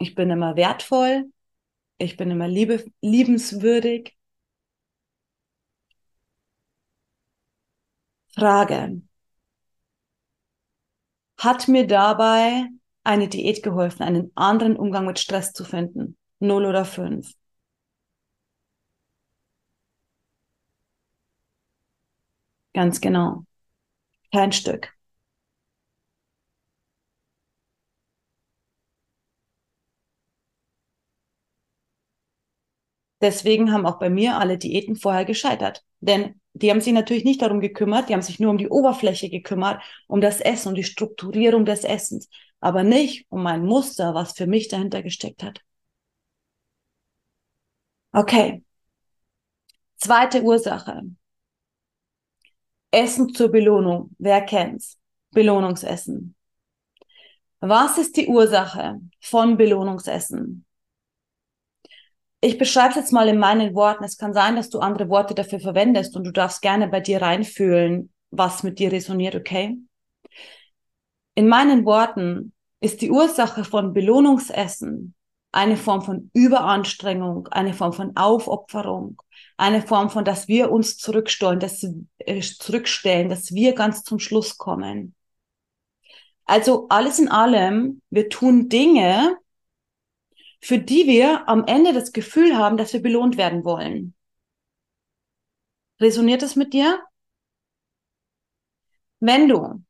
Ich 0.00 0.16
bin 0.16 0.30
immer 0.30 0.56
wertvoll, 0.56 1.30
ich 1.98 2.16
bin 2.18 2.30
immer 2.30 2.48
liebe, 2.48 2.84
liebenswürdig. 3.02 4.16
Frage. 8.36 9.02
Hat 11.38 11.66
mir 11.66 11.88
dabei 11.88 12.68
eine 13.02 13.26
Diät 13.28 13.62
geholfen, 13.64 14.02
einen 14.04 14.30
anderen 14.36 14.76
Umgang 14.76 15.06
mit 15.06 15.18
Stress 15.18 15.52
zu 15.52 15.64
finden? 15.64 16.16
Null 16.38 16.64
oder 16.66 16.84
fünf? 16.84 17.32
Ganz 22.74 23.00
genau. 23.00 23.44
Kein 24.32 24.52
Stück. 24.52 24.94
Deswegen 33.20 33.72
haben 33.72 33.86
auch 33.86 33.98
bei 33.98 34.10
mir 34.10 34.38
alle 34.38 34.58
Diäten 34.58 34.96
vorher 34.96 35.24
gescheitert. 35.24 35.84
Denn 36.00 36.40
die 36.54 36.70
haben 36.70 36.80
sich 36.80 36.92
natürlich 36.92 37.24
nicht 37.24 37.42
darum 37.42 37.60
gekümmert, 37.60 38.08
die 38.08 38.14
haben 38.14 38.22
sich 38.22 38.40
nur 38.40 38.50
um 38.50 38.58
die 38.58 38.68
Oberfläche 38.68 39.28
gekümmert, 39.30 39.82
um 40.06 40.20
das 40.20 40.40
Essen, 40.40 40.68
um 40.70 40.74
die 40.74 40.84
Strukturierung 40.84 41.64
des 41.64 41.84
Essens, 41.84 42.28
aber 42.60 42.82
nicht 42.82 43.26
um 43.28 43.42
mein 43.42 43.64
Muster, 43.64 44.14
was 44.14 44.32
für 44.32 44.46
mich 44.46 44.68
dahinter 44.68 45.02
gesteckt 45.02 45.42
hat. 45.42 45.60
Okay. 48.12 48.62
Zweite 49.96 50.42
Ursache. 50.42 51.02
Essen 52.90 53.34
zur 53.34 53.50
Belohnung. 53.50 54.10
Wer 54.18 54.40
kennt's? 54.42 54.98
Belohnungsessen. 55.30 56.34
Was 57.60 57.98
ist 57.98 58.16
die 58.16 58.26
Ursache 58.26 59.00
von 59.20 59.56
Belohnungsessen? 59.56 60.64
Ich 62.40 62.56
beschreibe 62.56 62.90
es 62.90 62.96
jetzt 62.96 63.12
mal 63.12 63.28
in 63.28 63.38
meinen 63.38 63.74
Worten. 63.74 64.04
Es 64.04 64.16
kann 64.16 64.32
sein, 64.32 64.56
dass 64.56 64.70
du 64.70 64.78
andere 64.78 65.08
Worte 65.08 65.34
dafür 65.34 65.60
verwendest 65.60 66.16
und 66.16 66.24
du 66.24 66.32
darfst 66.32 66.62
gerne 66.62 66.88
bei 66.88 67.00
dir 67.00 67.20
reinfühlen, 67.20 68.10
was 68.30 68.62
mit 68.62 68.78
dir 68.78 68.92
resoniert, 68.92 69.34
okay? 69.34 69.76
In 71.34 71.48
meinen 71.48 71.84
Worten 71.84 72.52
ist 72.80 73.02
die 73.02 73.10
Ursache 73.10 73.64
von 73.64 73.92
Belohnungsessen 73.92 75.14
eine 75.52 75.76
Form 75.76 76.02
von 76.02 76.30
Überanstrengung, 76.32 77.48
eine 77.48 77.74
Form 77.74 77.92
von 77.92 78.16
Aufopferung, 78.16 79.20
eine 79.56 79.82
Form 79.82 80.10
von, 80.10 80.24
dass 80.24 80.48
wir 80.48 80.70
uns 80.70 80.96
zurückstellen, 80.96 81.58
dass, 81.58 81.84
äh, 82.18 82.40
zurückstellen, 82.40 83.28
dass 83.28 83.52
wir 83.52 83.74
ganz 83.74 84.02
zum 84.04 84.18
Schluss 84.18 84.58
kommen. 84.58 85.14
Also 86.44 86.86
alles 86.88 87.18
in 87.18 87.28
allem, 87.28 88.00
wir 88.10 88.28
tun 88.28 88.68
Dinge, 88.68 89.36
für 90.60 90.78
die 90.78 91.06
wir 91.06 91.48
am 91.48 91.64
Ende 91.66 91.92
das 91.92 92.12
Gefühl 92.12 92.56
haben, 92.56 92.76
dass 92.76 92.92
wir 92.92 93.02
belohnt 93.02 93.36
werden 93.36 93.64
wollen. 93.64 94.14
Resoniert 95.98 96.42
das 96.42 96.56
mit 96.56 96.72
dir? 96.72 97.00
Wenn 99.20 99.48
du 99.48 99.82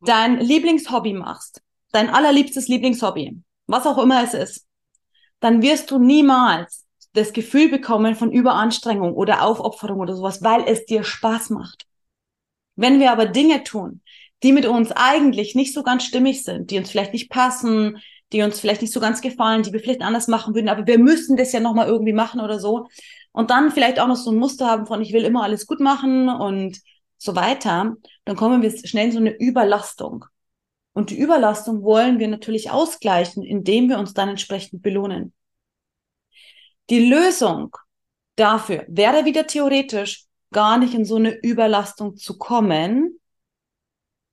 dein 0.00 0.40
Lieblingshobby 0.40 1.12
machst, 1.12 1.62
dein 1.92 2.08
allerliebstes 2.10 2.68
Lieblingshobby, 2.68 3.42
was 3.66 3.86
auch 3.86 3.98
immer 3.98 4.22
es 4.22 4.34
ist, 4.34 4.66
dann 5.40 5.62
wirst 5.62 5.90
du 5.90 5.98
niemals 5.98 6.86
das 7.12 7.32
Gefühl 7.32 7.70
bekommen 7.70 8.14
von 8.14 8.30
Überanstrengung 8.30 9.14
oder 9.14 9.42
Aufopferung 9.42 10.00
oder 10.00 10.14
sowas, 10.14 10.42
weil 10.42 10.64
es 10.66 10.84
dir 10.86 11.04
Spaß 11.04 11.50
macht. 11.50 11.86
Wenn 12.74 13.00
wir 13.00 13.10
aber 13.10 13.26
Dinge 13.26 13.64
tun, 13.64 14.02
die 14.42 14.52
mit 14.52 14.66
uns 14.66 14.92
eigentlich 14.92 15.54
nicht 15.54 15.72
so 15.72 15.82
ganz 15.82 16.04
stimmig 16.04 16.44
sind, 16.44 16.70
die 16.70 16.78
uns 16.78 16.90
vielleicht 16.90 17.14
nicht 17.14 17.30
passen, 17.30 17.98
die 18.36 18.42
uns 18.42 18.60
vielleicht 18.60 18.82
nicht 18.82 18.92
so 18.92 19.00
ganz 19.00 19.22
gefallen, 19.22 19.62
die 19.62 19.72
wir 19.72 19.80
vielleicht 19.80 20.02
anders 20.02 20.28
machen 20.28 20.54
würden, 20.54 20.68
aber 20.68 20.86
wir 20.86 20.98
müssen 20.98 21.38
das 21.38 21.52
ja 21.52 21.60
nochmal 21.60 21.86
irgendwie 21.86 22.12
machen 22.12 22.40
oder 22.40 22.60
so. 22.60 22.86
Und 23.32 23.50
dann 23.50 23.70
vielleicht 23.70 23.98
auch 23.98 24.08
noch 24.08 24.16
so 24.16 24.30
ein 24.30 24.36
Muster 24.36 24.66
haben 24.66 24.86
von, 24.86 25.00
ich 25.00 25.14
will 25.14 25.24
immer 25.24 25.42
alles 25.42 25.66
gut 25.66 25.80
machen 25.80 26.28
und 26.28 26.78
so 27.16 27.34
weiter, 27.34 27.96
dann 28.26 28.36
kommen 28.36 28.60
wir 28.60 28.70
schnell 28.86 29.06
in 29.06 29.12
so 29.12 29.18
eine 29.18 29.34
Überlastung. 29.34 30.26
Und 30.92 31.08
die 31.08 31.18
Überlastung 31.18 31.82
wollen 31.82 32.18
wir 32.18 32.28
natürlich 32.28 32.70
ausgleichen, 32.70 33.42
indem 33.42 33.88
wir 33.88 33.98
uns 33.98 34.12
dann 34.12 34.28
entsprechend 34.28 34.82
belohnen. 34.82 35.32
Die 36.90 37.08
Lösung 37.08 37.74
dafür 38.36 38.84
wäre 38.86 39.24
wieder 39.24 39.46
theoretisch 39.46 40.26
gar 40.52 40.76
nicht 40.76 40.92
in 40.92 41.06
so 41.06 41.16
eine 41.16 41.34
Überlastung 41.42 42.16
zu 42.16 42.36
kommen. 42.36 43.18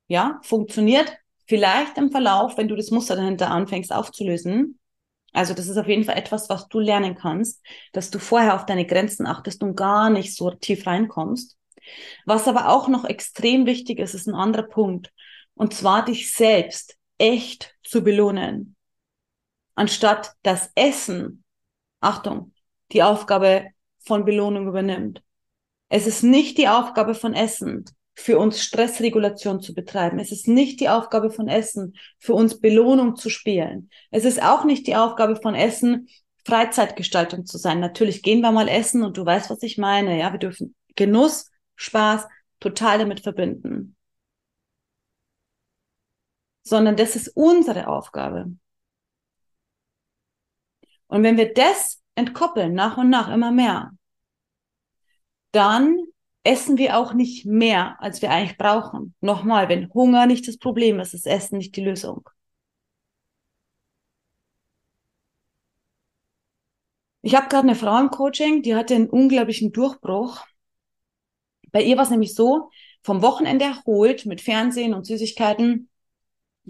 Ja, 0.08 0.42
funktioniert 0.44 1.18
vielleicht 1.46 1.98
im 1.98 2.12
Verlauf, 2.12 2.58
wenn 2.58 2.68
du 2.68 2.76
das 2.76 2.92
Muster 2.92 3.16
dahinter 3.16 3.52
anfängst 3.52 3.94
aufzulösen. 3.94 4.80
Also 5.34 5.54
das 5.54 5.68
ist 5.68 5.78
auf 5.78 5.88
jeden 5.88 6.04
Fall 6.04 6.18
etwas, 6.18 6.50
was 6.50 6.68
du 6.68 6.80
lernen 6.80 7.16
kannst, 7.16 7.62
dass 7.92 8.12
du 8.12 8.20
vorher 8.20 8.56
auf 8.56 8.66
deine 8.66 8.86
Grenzen 8.86 9.26
achtest 9.26 9.64
und 9.64 9.76
gar 9.76 10.10
nicht 10.10 10.36
so 10.36 10.52
tief 10.52 10.86
reinkommst. 10.86 11.58
Was 12.26 12.48
aber 12.48 12.70
auch 12.70 12.88
noch 12.88 13.06
extrem 13.06 13.66
wichtig 13.66 14.00
ist, 14.00 14.14
ist 14.14 14.28
ein 14.28 14.36
anderer 14.36 14.64
Punkt. 14.64 15.12
Und 15.56 15.74
zwar 15.74 16.06
dich 16.06 16.32
selbst 16.32 16.98
echt 17.18 17.76
zu 17.84 18.04
belohnen. 18.04 18.76
Anstatt 19.76 20.34
das 20.44 20.72
Essen 20.76 21.44
Achtung, 22.04 22.54
die 22.92 23.02
Aufgabe 23.02 23.70
von 24.00 24.26
Belohnung 24.26 24.68
übernimmt. 24.68 25.24
Es 25.88 26.06
ist 26.06 26.22
nicht 26.22 26.58
die 26.58 26.68
Aufgabe 26.68 27.16
von 27.16 27.34
Essen, 27.34 27.86
für 28.16 28.38
uns 28.38 28.62
Stressregulation 28.62 29.62
zu 29.62 29.74
betreiben. 29.74 30.20
Es 30.20 30.32
ist 30.32 30.48
nicht 30.48 30.80
die 30.80 30.90
Aufgabe 30.90 31.32
von 31.32 31.48
Essen, 31.48 31.96
für 32.20 32.34
uns 32.34 32.60
Belohnung 32.60 33.16
zu 33.16 33.30
spielen. 33.30 33.90
Es 34.12 34.24
ist 34.24 34.42
auch 34.42 34.66
nicht 34.66 34.88
die 34.88 34.96
Aufgabe 34.96 35.36
von 35.36 35.56
Essen, 35.56 36.08
Freizeitgestaltung 36.46 37.46
zu 37.46 37.58
sein. 37.58 37.80
Natürlich 37.80 38.22
gehen 38.22 38.42
wir 38.42 38.52
mal 38.52 38.68
essen 38.68 39.04
und 39.04 39.18
du 39.18 39.26
weißt, 39.26 39.50
was 39.50 39.64
ich 39.64 39.78
meine. 39.78 40.20
Ja, 40.20 40.32
wir 40.32 40.40
dürfen 40.40 40.76
Genuss, 40.96 41.52
Spaß 41.76 42.28
total 42.60 43.00
damit 43.00 43.22
verbinden. 43.22 43.96
Sondern 46.64 46.96
das 46.96 47.16
ist 47.16 47.30
unsere 47.30 47.88
Aufgabe. 47.88 48.54
Und 51.08 51.24
wenn 51.24 51.38
wir 51.38 51.54
das 51.54 52.02
entkoppeln, 52.16 52.74
nach 52.74 52.98
und 52.98 53.10
nach 53.10 53.30
immer 53.30 53.52
mehr, 53.52 53.92
dann 55.52 56.03
essen 56.44 56.78
wir 56.78 56.98
auch 56.98 57.14
nicht 57.14 57.46
mehr, 57.46 57.96
als 58.00 58.22
wir 58.22 58.32
eigentlich 58.32 58.58
brauchen. 58.58 59.16
Nochmal, 59.22 59.70
wenn 59.70 59.94
Hunger 59.94 60.26
nicht 60.26 60.48
das 60.48 60.58
Problem 60.58 61.00
ist, 61.00 61.14
ist 61.14 61.26
Essen 61.28 61.58
nicht 61.58 61.76
die 61.76 61.84
Lösung. 61.84 62.30
Ich 67.22 67.36
habe 67.36 67.48
gerade 67.48 67.68
eine 67.68 67.76
Frau 67.76 67.98
im 68.00 68.10
Coaching, 68.10 68.62
die 68.64 68.76
hatte 68.76 68.96
einen 68.96 69.10
unglaublichen 69.10 69.72
Durchbruch. 69.72 70.42
Bei 71.72 71.82
ihr 71.82 71.96
war 71.96 72.04
es 72.04 72.10
nämlich 72.10 72.36
so, 72.36 72.70
vom 73.02 73.22
Wochenende 73.22 73.66
erholt 73.66 74.26
mit 74.26 74.42
Fernsehen 74.42 74.94
und 74.94 75.06
Süßigkeiten 75.06 75.90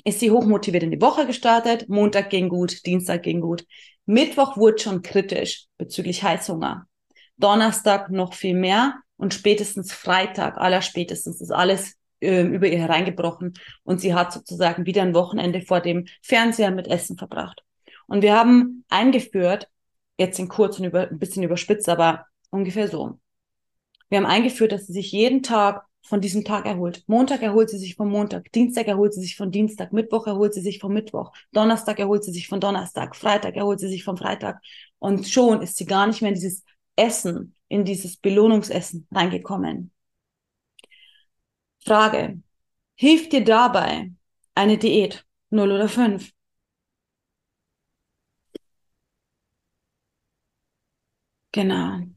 ist 0.04 0.20
sie 0.20 0.32
hochmotiviert 0.32 0.84
in 0.84 0.92
die 0.92 1.02
Woche 1.02 1.26
gestartet. 1.26 1.90
Montag 1.90 2.30
ging 2.30 2.50
gut, 2.50 2.86
Dienstag 2.86 3.24
ging 3.24 3.42
gut. 3.42 3.66
Mittwoch 4.06 4.58
wurde 4.58 4.80
schon 4.80 5.02
kritisch 5.02 5.68
bezüglich 5.78 6.24
Heißhunger. 6.24 6.88
Donnerstag 7.38 8.10
noch 8.10 8.34
viel 8.34 8.56
mehr 8.56 8.96
und 9.24 9.34
spätestens 9.34 9.94
Freitag, 9.94 10.58
aller 10.58 10.82
spätestens 10.82 11.40
ist 11.40 11.52
alles 11.52 11.96
äh, 12.20 12.42
über 12.42 12.68
ihr 12.68 12.78
hereingebrochen 12.78 13.54
und 13.84 14.02
sie 14.02 14.14
hat 14.14 14.34
sozusagen 14.34 14.86
wieder 14.86 15.02
ein 15.02 15.14
Wochenende 15.14 15.62
vor 15.62 15.80
dem 15.80 16.08
Fernseher 16.22 16.72
mit 16.72 16.90
Essen 16.90 17.18
verbracht. 17.18 17.64
Und 18.06 18.22
wir 18.22 18.36
haben 18.36 18.84
eingeführt, 18.90 19.70
jetzt 20.20 20.40
in 20.40 20.50
kurz 20.50 20.78
und 20.78 20.86
über, 20.86 21.10
ein 21.10 21.20
bisschen 21.20 21.42
überspitzt, 21.42 21.88
aber 21.88 22.26
ungefähr 22.50 22.90
so. 22.90 23.18
Wir 24.10 24.18
haben 24.18 24.26
eingeführt, 24.26 24.74
dass 24.74 24.88
sie 24.88 24.94
sich 24.94 25.14
jeden 25.14 25.42
Tag 25.42 25.86
von 26.02 26.20
diesem 26.20 26.44
Tag 26.44 26.66
erholt. 26.66 27.06
Montag 27.08 27.42
erholt 27.44 27.70
sie 27.70 27.80
sich 27.80 27.96
vom 27.96 28.10
Montag, 28.10 28.52
Dienstag 28.52 28.88
erholt 28.90 29.14
sie 29.14 29.22
sich 29.22 29.38
von 29.38 29.52
Dienstag, 29.52 29.94
Mittwoch 29.94 30.28
erholt 30.28 30.54
sie 30.54 30.60
sich 30.60 30.80
vom 30.80 30.92
Mittwoch, 30.92 31.32
Donnerstag 31.54 31.98
erholt 31.98 32.26
sie 32.26 32.34
sich 32.34 32.50
von 32.50 32.60
Donnerstag, 32.60 33.16
Freitag 33.16 33.56
erholt 33.56 33.80
sie 33.80 33.88
sich 33.88 34.04
vom 34.04 34.18
Freitag. 34.18 34.60
Und 35.00 35.30
schon 35.30 35.62
ist 35.62 35.78
sie 35.78 35.86
gar 35.86 36.08
nicht 36.08 36.22
mehr 36.22 36.30
in 36.30 36.36
dieses 36.36 36.66
Essen, 36.98 37.56
in 37.74 37.86
dieses 37.86 38.18
Belohnungsessen 38.18 39.08
reingekommen. 39.12 39.92
Frage. 41.86 42.42
Hilft 42.96 43.34
dir 43.34 43.44
dabei 43.46 44.12
eine 44.56 44.78
Diät? 44.80 45.26
Null 45.52 45.72
oder 45.74 45.90
fünf? 45.90 46.32
Genau. 51.54 52.10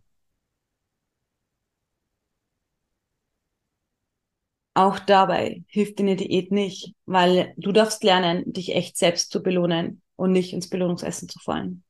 Auch 4.75 4.98
dabei 5.00 5.64
hilft 5.68 5.98
dir 5.98 6.04
eine 6.04 6.14
Diät 6.16 6.52
nicht, 6.52 6.94
weil 7.06 7.52
du 7.56 7.72
darfst 7.72 8.04
lernen, 8.04 8.52
dich 8.52 8.75
echt 8.76 8.96
selbst 8.96 9.30
zu 9.32 9.42
belohnen 9.42 10.02
und 10.16 10.30
nicht 10.32 10.52
ins 10.52 10.68
Belohnungsessen 10.68 11.28
zu 11.28 11.38
fallen. 11.40 11.82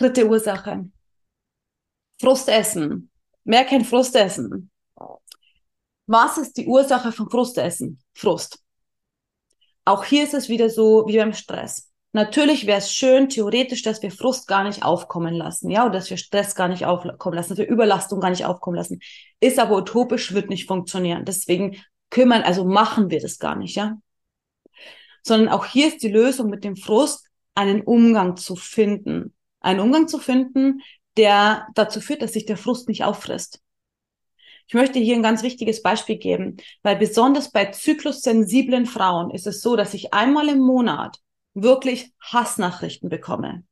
Dritte 0.00 0.26
Ursache. 0.26 0.88
Frustessen. 2.18 3.10
Mehr 3.44 3.66
kein 3.66 3.84
Frustessen. 3.84 4.70
Was 6.06 6.38
ist 6.38 6.56
die 6.56 6.66
Ursache 6.66 7.12
von 7.12 7.28
Frustessen? 7.28 8.00
Frust. 8.14 8.60
Auch 9.84 10.04
hier 10.04 10.24
ist 10.24 10.32
es 10.32 10.48
wieder 10.48 10.70
so 10.70 11.04
wie 11.06 11.18
beim 11.18 11.34
Stress. 11.34 11.90
Natürlich 12.12 12.66
wäre 12.66 12.78
es 12.78 12.90
schön, 12.90 13.28
theoretisch, 13.28 13.82
dass 13.82 14.00
wir 14.00 14.10
Frust 14.10 14.48
gar 14.48 14.64
nicht 14.64 14.82
aufkommen 14.82 15.34
lassen, 15.34 15.68
ja, 15.68 15.84
oder 15.84 15.98
dass 15.98 16.08
wir 16.08 16.16
Stress 16.16 16.54
gar 16.54 16.68
nicht 16.68 16.86
aufkommen 16.86 17.36
lassen, 17.36 17.50
dass 17.50 17.58
wir 17.58 17.68
Überlastung 17.68 18.20
gar 18.20 18.30
nicht 18.30 18.46
aufkommen 18.46 18.76
lassen. 18.76 19.00
Ist 19.38 19.58
aber 19.58 19.76
utopisch, 19.76 20.32
wird 20.32 20.48
nicht 20.48 20.66
funktionieren. 20.66 21.26
Deswegen 21.26 21.76
kümmern, 22.08 22.40
also 22.40 22.64
machen 22.64 23.10
wir 23.10 23.20
das 23.20 23.38
gar 23.38 23.54
nicht, 23.54 23.76
ja. 23.76 23.98
Sondern 25.22 25.50
auch 25.50 25.66
hier 25.66 25.88
ist 25.88 26.02
die 26.02 26.08
Lösung 26.08 26.48
mit 26.48 26.64
dem 26.64 26.76
Frust, 26.76 27.28
einen 27.54 27.82
Umgang 27.82 28.38
zu 28.38 28.56
finden. 28.56 29.34
Einen 29.60 29.80
Umgang 29.80 30.08
zu 30.08 30.18
finden, 30.18 30.80
der 31.16 31.68
dazu 31.74 32.00
führt, 32.00 32.22
dass 32.22 32.32
sich 32.32 32.46
der 32.46 32.56
Frust 32.56 32.88
nicht 32.88 33.04
auffrisst. 33.04 33.60
Ich 34.66 34.74
möchte 34.74 35.00
hier 35.00 35.16
ein 35.16 35.22
ganz 35.22 35.42
wichtiges 35.42 35.82
Beispiel 35.82 36.16
geben, 36.16 36.56
weil 36.82 36.96
besonders 36.96 37.50
bei 37.50 37.66
zyklussensiblen 37.66 38.86
Frauen 38.86 39.30
ist 39.30 39.46
es 39.46 39.62
so, 39.62 39.74
dass 39.74 39.94
ich 39.94 40.14
einmal 40.14 40.48
im 40.48 40.60
Monat 40.60 41.18
wirklich 41.54 42.12
Hassnachrichten 42.20 43.08
bekomme. 43.08 43.64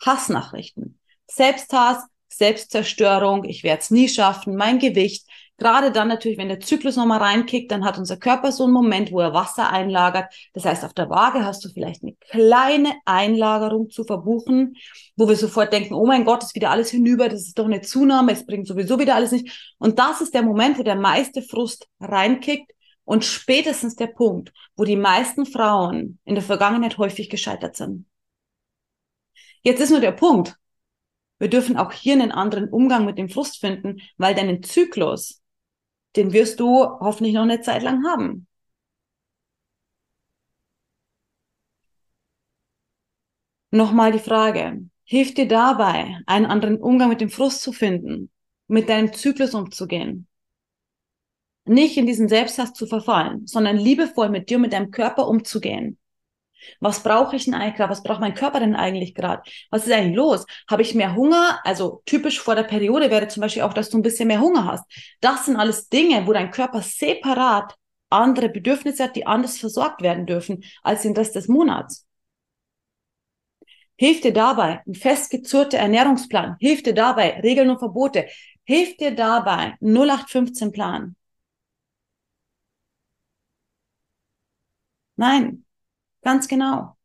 Hassnachrichten. 0.00 1.00
Selbsthass, 1.26 2.04
Selbstzerstörung, 2.28 3.44
ich 3.44 3.64
werde 3.64 3.82
es 3.82 3.90
nie 3.90 4.08
schaffen, 4.08 4.56
mein 4.56 4.78
Gewicht. 4.78 5.26
Gerade 5.62 5.92
dann 5.92 6.08
natürlich, 6.08 6.38
wenn 6.38 6.48
der 6.48 6.58
Zyklus 6.58 6.96
nochmal 6.96 7.20
reinkickt, 7.20 7.70
dann 7.70 7.84
hat 7.84 7.96
unser 7.96 8.16
Körper 8.16 8.50
so 8.50 8.64
einen 8.64 8.72
Moment, 8.72 9.12
wo 9.12 9.20
er 9.20 9.32
Wasser 9.32 9.70
einlagert. 9.70 10.34
Das 10.54 10.64
heißt, 10.64 10.84
auf 10.84 10.92
der 10.92 11.08
Waage 11.08 11.44
hast 11.44 11.64
du 11.64 11.68
vielleicht 11.68 12.02
eine 12.02 12.14
kleine 12.14 12.94
Einlagerung 13.04 13.88
zu 13.88 14.02
verbuchen, 14.02 14.74
wo 15.14 15.28
wir 15.28 15.36
sofort 15.36 15.72
denken, 15.72 15.94
oh 15.94 16.04
mein 16.04 16.24
Gott, 16.24 16.42
ist 16.42 16.56
wieder 16.56 16.70
alles 16.70 16.90
hinüber, 16.90 17.28
das 17.28 17.42
ist 17.42 17.56
doch 17.60 17.66
eine 17.66 17.80
Zunahme, 17.80 18.32
es 18.32 18.44
bringt 18.44 18.66
sowieso 18.66 18.98
wieder 18.98 19.14
alles 19.14 19.30
nicht. 19.30 19.72
Und 19.78 20.00
das 20.00 20.20
ist 20.20 20.34
der 20.34 20.42
Moment, 20.42 20.80
wo 20.80 20.82
der 20.82 20.96
meiste 20.96 21.42
Frust 21.42 21.86
reinkickt 22.00 22.72
und 23.04 23.24
spätestens 23.24 23.94
der 23.94 24.08
Punkt, 24.08 24.52
wo 24.74 24.82
die 24.82 24.96
meisten 24.96 25.46
Frauen 25.46 26.18
in 26.24 26.34
der 26.34 26.42
Vergangenheit 26.42 26.98
häufig 26.98 27.30
gescheitert 27.30 27.76
sind. 27.76 28.06
Jetzt 29.62 29.80
ist 29.80 29.90
nur 29.90 30.00
der 30.00 30.10
Punkt. 30.10 30.56
Wir 31.38 31.48
dürfen 31.48 31.76
auch 31.76 31.92
hier 31.92 32.14
einen 32.14 32.32
anderen 32.32 32.68
Umgang 32.68 33.04
mit 33.04 33.16
dem 33.16 33.28
Frust 33.28 33.60
finden, 33.60 34.00
weil 34.16 34.34
deinen 34.34 34.64
Zyklus, 34.64 35.41
den 36.16 36.32
wirst 36.32 36.60
du 36.60 36.84
hoffentlich 37.00 37.34
noch 37.34 37.42
eine 37.42 37.60
Zeit 37.60 37.82
lang 37.82 38.04
haben. 38.06 38.46
Nochmal 43.70 44.12
die 44.12 44.18
Frage, 44.18 44.88
hilft 45.04 45.38
dir 45.38 45.48
dabei, 45.48 46.18
einen 46.26 46.46
anderen 46.46 46.78
Umgang 46.78 47.08
mit 47.08 47.20
dem 47.20 47.30
Frust 47.30 47.62
zu 47.62 47.72
finden, 47.72 48.30
mit 48.68 48.88
deinem 48.88 49.12
Zyklus 49.12 49.54
umzugehen? 49.54 50.28
nicht 51.64 51.96
in 51.96 52.06
diesen 52.06 52.28
Selbsthass 52.28 52.72
zu 52.72 52.86
verfallen, 52.86 53.46
sondern 53.46 53.76
liebevoll 53.76 54.28
mit 54.28 54.50
dir, 54.50 54.58
mit 54.58 54.72
deinem 54.72 54.90
Körper 54.90 55.28
umzugehen. 55.28 55.98
Was 56.80 57.02
brauche 57.02 57.36
ich 57.36 57.44
denn 57.44 57.54
eigentlich 57.54 57.76
gerade? 57.76 57.90
Was 57.90 58.02
braucht 58.02 58.20
mein 58.20 58.34
Körper 58.34 58.60
denn 58.60 58.74
eigentlich 58.76 59.14
gerade? 59.14 59.42
Was 59.70 59.86
ist 59.86 59.92
eigentlich 59.92 60.16
los? 60.16 60.46
Habe 60.70 60.82
ich 60.82 60.94
mehr 60.94 61.14
Hunger? 61.14 61.60
Also 61.64 62.02
typisch 62.06 62.40
vor 62.40 62.54
der 62.54 62.62
Periode 62.64 63.10
wäre 63.10 63.28
zum 63.28 63.40
Beispiel 63.40 63.62
auch, 63.62 63.74
dass 63.74 63.90
du 63.90 63.98
ein 63.98 64.02
bisschen 64.02 64.28
mehr 64.28 64.40
Hunger 64.40 64.64
hast. 64.66 64.84
Das 65.20 65.46
sind 65.46 65.56
alles 65.56 65.88
Dinge, 65.88 66.26
wo 66.26 66.32
dein 66.32 66.50
Körper 66.50 66.82
separat 66.82 67.74
andere 68.10 68.48
Bedürfnisse 68.48 69.04
hat, 69.04 69.16
die 69.16 69.26
anders 69.26 69.58
versorgt 69.58 70.02
werden 70.02 70.26
dürfen 70.26 70.64
als 70.82 71.02
den 71.02 71.16
Rest 71.16 71.34
des 71.34 71.48
Monats. 71.48 72.06
Hilft 73.96 74.24
dir 74.24 74.32
dabei 74.32 74.82
ein 74.86 74.94
festgezurrter 74.94 75.78
Ernährungsplan? 75.78 76.56
Hilft 76.60 76.86
dir 76.86 76.94
dabei 76.94 77.40
Regeln 77.40 77.70
und 77.70 77.78
Verbote? 77.78 78.26
Hilft 78.64 79.00
dir 79.00 79.14
dabei 79.14 79.76
0815 79.80 80.72
Plan? 80.72 81.16
Nein, 85.16 85.64
ganz 86.22 86.48
genau. 86.48 86.96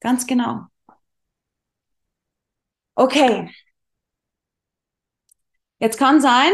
Ganz 0.00 0.26
genau. 0.26 0.66
Okay. 2.96 3.48
Jetzt 5.78 5.98
kann 5.98 6.20
sein, 6.20 6.52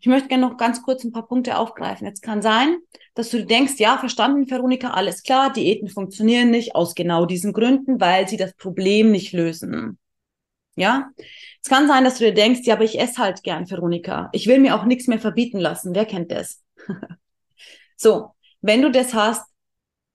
ich 0.00 0.06
möchte 0.06 0.28
gerne 0.28 0.46
noch 0.46 0.56
ganz 0.56 0.82
kurz 0.82 1.04
ein 1.04 1.12
paar 1.12 1.26
Punkte 1.26 1.58
aufgreifen. 1.58 2.06
Jetzt 2.06 2.22
kann 2.22 2.42
sein, 2.42 2.78
dass 3.14 3.30
du 3.30 3.44
denkst, 3.44 3.74
ja, 3.78 3.98
verstanden, 3.98 4.50
Veronika, 4.50 4.90
alles 4.90 5.22
klar, 5.22 5.52
Diäten 5.52 5.88
funktionieren 5.88 6.50
nicht 6.50 6.74
aus 6.74 6.94
genau 6.94 7.26
diesen 7.26 7.52
Gründen, 7.52 8.00
weil 8.00 8.28
sie 8.28 8.36
das 8.36 8.54
Problem 8.54 9.10
nicht 9.10 9.32
lösen. 9.32 9.98
Ja? 10.76 11.10
Es 11.62 11.68
kann 11.68 11.86
sein, 11.86 12.04
dass 12.04 12.18
du 12.18 12.24
dir 12.24 12.34
denkst, 12.34 12.60
ja, 12.64 12.74
aber 12.74 12.84
ich 12.84 12.98
esse 12.98 13.18
halt 13.18 13.42
gern, 13.42 13.70
Veronika. 13.70 14.30
Ich 14.32 14.46
will 14.46 14.58
mir 14.58 14.74
auch 14.74 14.84
nichts 14.84 15.06
mehr 15.06 15.18
verbieten 15.18 15.58
lassen. 15.58 15.94
Wer 15.94 16.06
kennt 16.06 16.30
das? 16.32 16.62
so, 17.96 18.30
wenn 18.62 18.82
du 18.82 18.90
das 18.90 19.12
hast, 19.12 19.49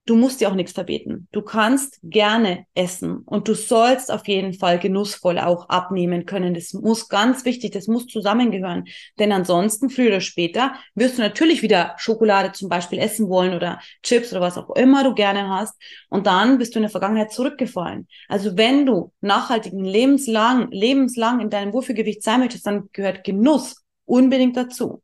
du 0.06 0.14
musst 0.14 0.40
dir 0.40 0.48
auch 0.48 0.54
nichts 0.54 0.72
verbieten. 0.72 1.28
Du 1.32 1.42
kannst 1.42 1.98
gerne 2.02 2.64
essen 2.74 3.18
und 3.26 3.48
du 3.48 3.54
sollst 3.54 4.10
auf 4.10 4.26
jeden 4.28 4.54
Fall 4.54 4.78
genussvoll 4.78 5.38
auch 5.38 5.68
abnehmen 5.68 6.24
können. 6.24 6.54
Das 6.54 6.72
muss 6.72 7.08
ganz 7.08 7.44
wichtig, 7.44 7.72
das 7.72 7.88
muss 7.88 8.06
zusammengehören. 8.06 8.84
Denn 9.18 9.32
ansonsten, 9.32 9.90
früher 9.90 10.08
oder 10.08 10.20
später, 10.20 10.74
wirst 10.94 11.18
du 11.18 11.22
natürlich 11.22 11.62
wieder 11.62 11.94
Schokolade 11.98 12.52
zum 12.52 12.68
Beispiel 12.68 13.00
essen 13.00 13.28
wollen 13.28 13.54
oder 13.54 13.80
Chips 14.02 14.32
oder 14.32 14.40
was 14.40 14.56
auch 14.56 14.70
immer 14.76 15.02
du 15.02 15.12
gerne 15.12 15.48
hast. 15.48 15.74
Und 16.08 16.26
dann 16.26 16.58
bist 16.58 16.74
du 16.74 16.78
in 16.78 16.84
der 16.84 16.90
Vergangenheit 16.90 17.32
zurückgefallen. 17.32 18.06
Also 18.28 18.56
wenn 18.56 18.86
du 18.86 19.12
nachhaltigen 19.20 19.84
lebenslang, 19.84 20.70
lebenslang 20.70 21.40
in 21.40 21.50
deinem 21.50 21.72
Wohlfühlgewicht 21.72 22.22
sein 22.22 22.40
möchtest, 22.40 22.66
dann 22.66 22.88
gehört 22.92 23.24
Genuss 23.24 23.84
unbedingt 24.04 24.56
dazu. 24.56 25.02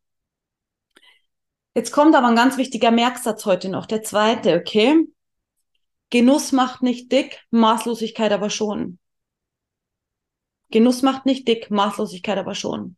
Jetzt 1.74 1.90
kommt 1.92 2.14
aber 2.14 2.28
ein 2.28 2.36
ganz 2.36 2.58
wichtiger 2.58 2.90
Merksatz 2.90 3.46
heute 3.46 3.68
noch, 3.68 3.86
der 3.86 4.02
zweite, 4.02 4.56
okay? 4.56 5.06
Genuss 6.10 6.52
macht 6.52 6.82
nicht 6.82 7.10
dick, 7.10 7.40
Maßlosigkeit 7.50 8.32
aber 8.32 8.50
schon. 8.50 8.98
Genuss 10.70 11.00
macht 11.02 11.24
nicht 11.24 11.48
dick, 11.48 11.70
Maßlosigkeit 11.70 12.36
aber 12.36 12.54
schon. 12.54 12.96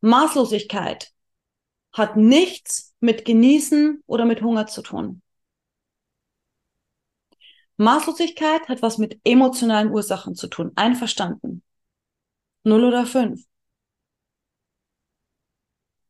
Maßlosigkeit 0.00 1.12
hat 1.92 2.16
nichts 2.16 2.94
mit 3.00 3.24
Genießen 3.24 4.02
oder 4.06 4.24
mit 4.24 4.42
Hunger 4.42 4.66
zu 4.66 4.82
tun. 4.82 5.22
Maßlosigkeit 7.76 8.68
hat 8.68 8.82
was 8.82 8.98
mit 8.98 9.20
emotionalen 9.24 9.90
Ursachen 9.90 10.36
zu 10.36 10.46
tun. 10.46 10.72
Einverstanden. 10.76 11.64
Null 12.62 12.84
oder 12.84 13.06
fünf. 13.06 13.44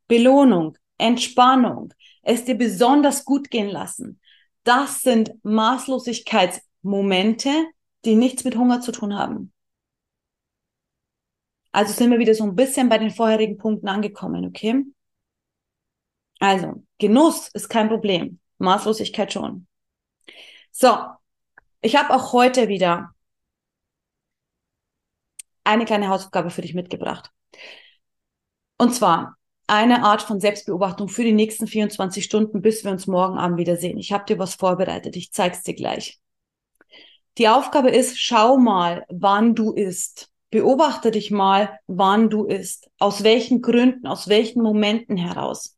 Belohnung, 0.06 0.76
Entspannung, 0.98 1.92
es 2.22 2.44
dir 2.44 2.56
besonders 2.56 3.24
gut 3.24 3.50
gehen 3.50 3.68
lassen. 3.68 4.20
Das 4.64 5.02
sind 5.02 5.32
Maßlosigkeitsmomente, 5.44 7.50
die 8.04 8.14
nichts 8.14 8.44
mit 8.44 8.56
Hunger 8.56 8.80
zu 8.80 8.92
tun 8.92 9.14
haben. 9.14 9.52
Also 11.72 11.92
sind 11.92 12.10
wir 12.10 12.18
wieder 12.18 12.34
so 12.34 12.44
ein 12.44 12.54
bisschen 12.54 12.88
bei 12.88 12.98
den 12.98 13.10
vorherigen 13.10 13.58
Punkten 13.58 13.88
angekommen, 13.88 14.46
okay? 14.46 14.84
Also, 16.38 16.84
Genuss 16.98 17.48
ist 17.48 17.68
kein 17.68 17.88
Problem, 17.88 18.38
Maßlosigkeit 18.58 19.32
schon. 19.32 19.66
So, 20.70 20.96
ich 21.80 21.96
habe 21.96 22.14
auch 22.14 22.32
heute 22.32 22.68
wieder 22.68 23.14
eine 25.64 25.84
kleine 25.84 26.08
Hausaufgabe 26.08 26.50
für 26.50 26.62
dich 26.62 26.74
mitgebracht. 26.74 27.30
Und 28.78 28.94
zwar, 28.94 29.36
eine 29.66 30.04
Art 30.04 30.22
von 30.22 30.40
Selbstbeobachtung 30.40 31.08
für 31.08 31.24
die 31.24 31.32
nächsten 31.32 31.66
24 31.66 32.24
Stunden, 32.24 32.60
bis 32.62 32.84
wir 32.84 32.90
uns 32.90 33.06
morgen 33.06 33.38
Abend 33.38 33.58
wiedersehen. 33.58 33.98
Ich 33.98 34.12
habe 34.12 34.24
dir 34.26 34.38
was 34.38 34.54
vorbereitet. 34.54 35.16
Ich 35.16 35.32
zeig's 35.32 35.62
dir 35.62 35.74
gleich. 35.74 36.20
Die 37.38 37.48
Aufgabe 37.48 37.90
ist, 37.90 38.20
schau 38.20 38.58
mal, 38.58 39.04
wann 39.08 39.54
du 39.54 39.72
isst. 39.72 40.30
Beobachte 40.50 41.10
dich 41.10 41.30
mal, 41.30 41.80
wann 41.86 42.30
du 42.30 42.44
isst. 42.44 42.88
Aus 42.98 43.24
welchen 43.24 43.60
Gründen, 43.60 44.06
aus 44.06 44.28
welchen 44.28 44.62
Momenten 44.62 45.16
heraus. 45.16 45.76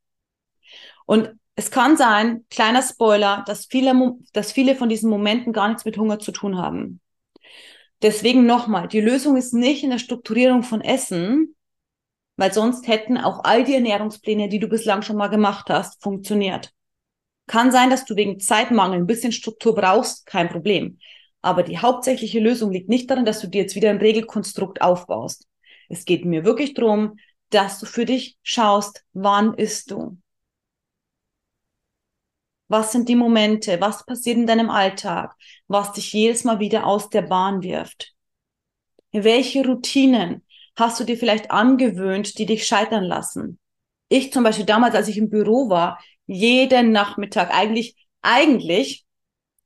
Und 1.07 1.33
es 1.55 1.70
kann 1.70 1.96
sein, 1.96 2.44
kleiner 2.51 2.83
Spoiler, 2.83 3.42
dass 3.46 3.64
viele, 3.64 3.94
dass 4.35 4.53
viele 4.53 4.75
von 4.75 4.90
diesen 4.90 5.09
Momenten 5.09 5.55
gar 5.55 5.68
nichts 5.68 5.87
mit 5.87 5.96
Hunger 5.96 6.18
zu 6.18 6.33
tun 6.33 6.59
haben. 6.59 7.01
Deswegen 8.03 8.44
nochmal, 8.44 8.88
die 8.88 9.01
Lösung 9.01 9.38
ist 9.38 9.55
nicht 9.55 9.83
in 9.83 9.90
der 9.90 9.99
Strukturierung 9.99 10.62
von 10.62 10.83
Essen, 10.83 11.57
weil 12.37 12.53
sonst 12.53 12.87
hätten 12.87 13.18
auch 13.18 13.44
all 13.44 13.64
die 13.64 13.75
Ernährungspläne, 13.75 14.49
die 14.49 14.59
du 14.59 14.68
bislang 14.68 15.03
schon 15.03 15.16
mal 15.16 15.29
gemacht 15.29 15.68
hast, 15.68 16.03
funktioniert. 16.03 16.72
Kann 17.46 17.70
sein, 17.70 17.90
dass 17.90 18.05
du 18.05 18.16
wegen 18.16 18.40
Zeitmangel 18.40 18.99
ein 18.99 19.07
bisschen 19.07 19.33
Struktur 19.33 19.75
brauchst, 19.75 20.27
kein 20.27 20.49
Problem. 20.49 20.99
Aber 21.42 21.62
die 21.62 21.79
hauptsächliche 21.79 22.40
Lösung 22.40 22.72
liegt 22.72 22.88
nicht 22.88 23.11
darin, 23.11 23.25
dass 23.25 23.40
du 23.40 23.46
dir 23.46 23.62
jetzt 23.62 23.77
wieder 23.77 23.90
ein 23.90 23.99
Regelkonstrukt 23.99 24.83
aufbaust. 24.83 25.46
Es 25.88 26.05
geht 26.05 26.25
mir 26.25 26.44
wirklich 26.44 26.75
darum, 26.75 27.18
dass 27.51 27.79
du 27.79 27.87
für 27.87 28.05
dich 28.05 28.37
schaust, 28.42 29.05
wann 29.12 29.55
isst 29.55 29.92
du? 29.92 30.18
Was 32.68 32.90
sind 32.90 33.09
die 33.09 33.14
Momente? 33.14 33.81
Was 33.81 34.05
passiert 34.05 34.38
in 34.38 34.46
deinem 34.46 34.70
Alltag, 34.70 35.37
was 35.68 35.92
dich 35.92 36.12
jedes 36.12 36.42
Mal 36.42 36.59
wieder 36.59 36.85
aus 36.85 37.09
der 37.11 37.22
Bahn 37.22 37.62
wirft? 37.62 38.14
Welche 39.12 39.64
Routinen 39.64 40.44
hast 40.76 41.00
du 41.00 41.04
dir 41.04 41.16
vielleicht 41.16 41.50
angewöhnt, 41.50 42.38
die 42.38 42.46
dich 42.46 42.66
scheitern 42.66 43.04
lassen? 43.04 43.58
Ich 44.08 44.32
zum 44.32 44.44
Beispiel 44.44 44.66
damals, 44.66 44.94
als 44.94 45.08
ich 45.08 45.18
im 45.18 45.30
Büro 45.30 45.68
war, 45.68 45.98
jeden 46.26 46.92
Nachmittag, 46.92 47.52
eigentlich, 47.52 47.96
eigentlich, 48.22 49.04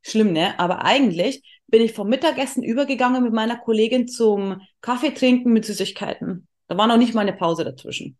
schlimm, 0.02 0.32
ne? 0.32 0.58
Aber 0.58 0.84
eigentlich 0.84 1.42
bin 1.66 1.82
ich 1.82 1.92
vom 1.92 2.08
Mittagessen 2.08 2.62
übergegangen 2.62 3.22
mit 3.22 3.32
meiner 3.32 3.58
Kollegin 3.58 4.08
zum 4.08 4.60
Kaffee 4.80 5.12
trinken 5.12 5.52
mit 5.52 5.64
Süßigkeiten. 5.64 6.48
Da 6.68 6.76
war 6.76 6.86
noch 6.86 6.96
nicht 6.96 7.14
mal 7.14 7.22
eine 7.22 7.32
Pause 7.32 7.64
dazwischen. 7.64 8.18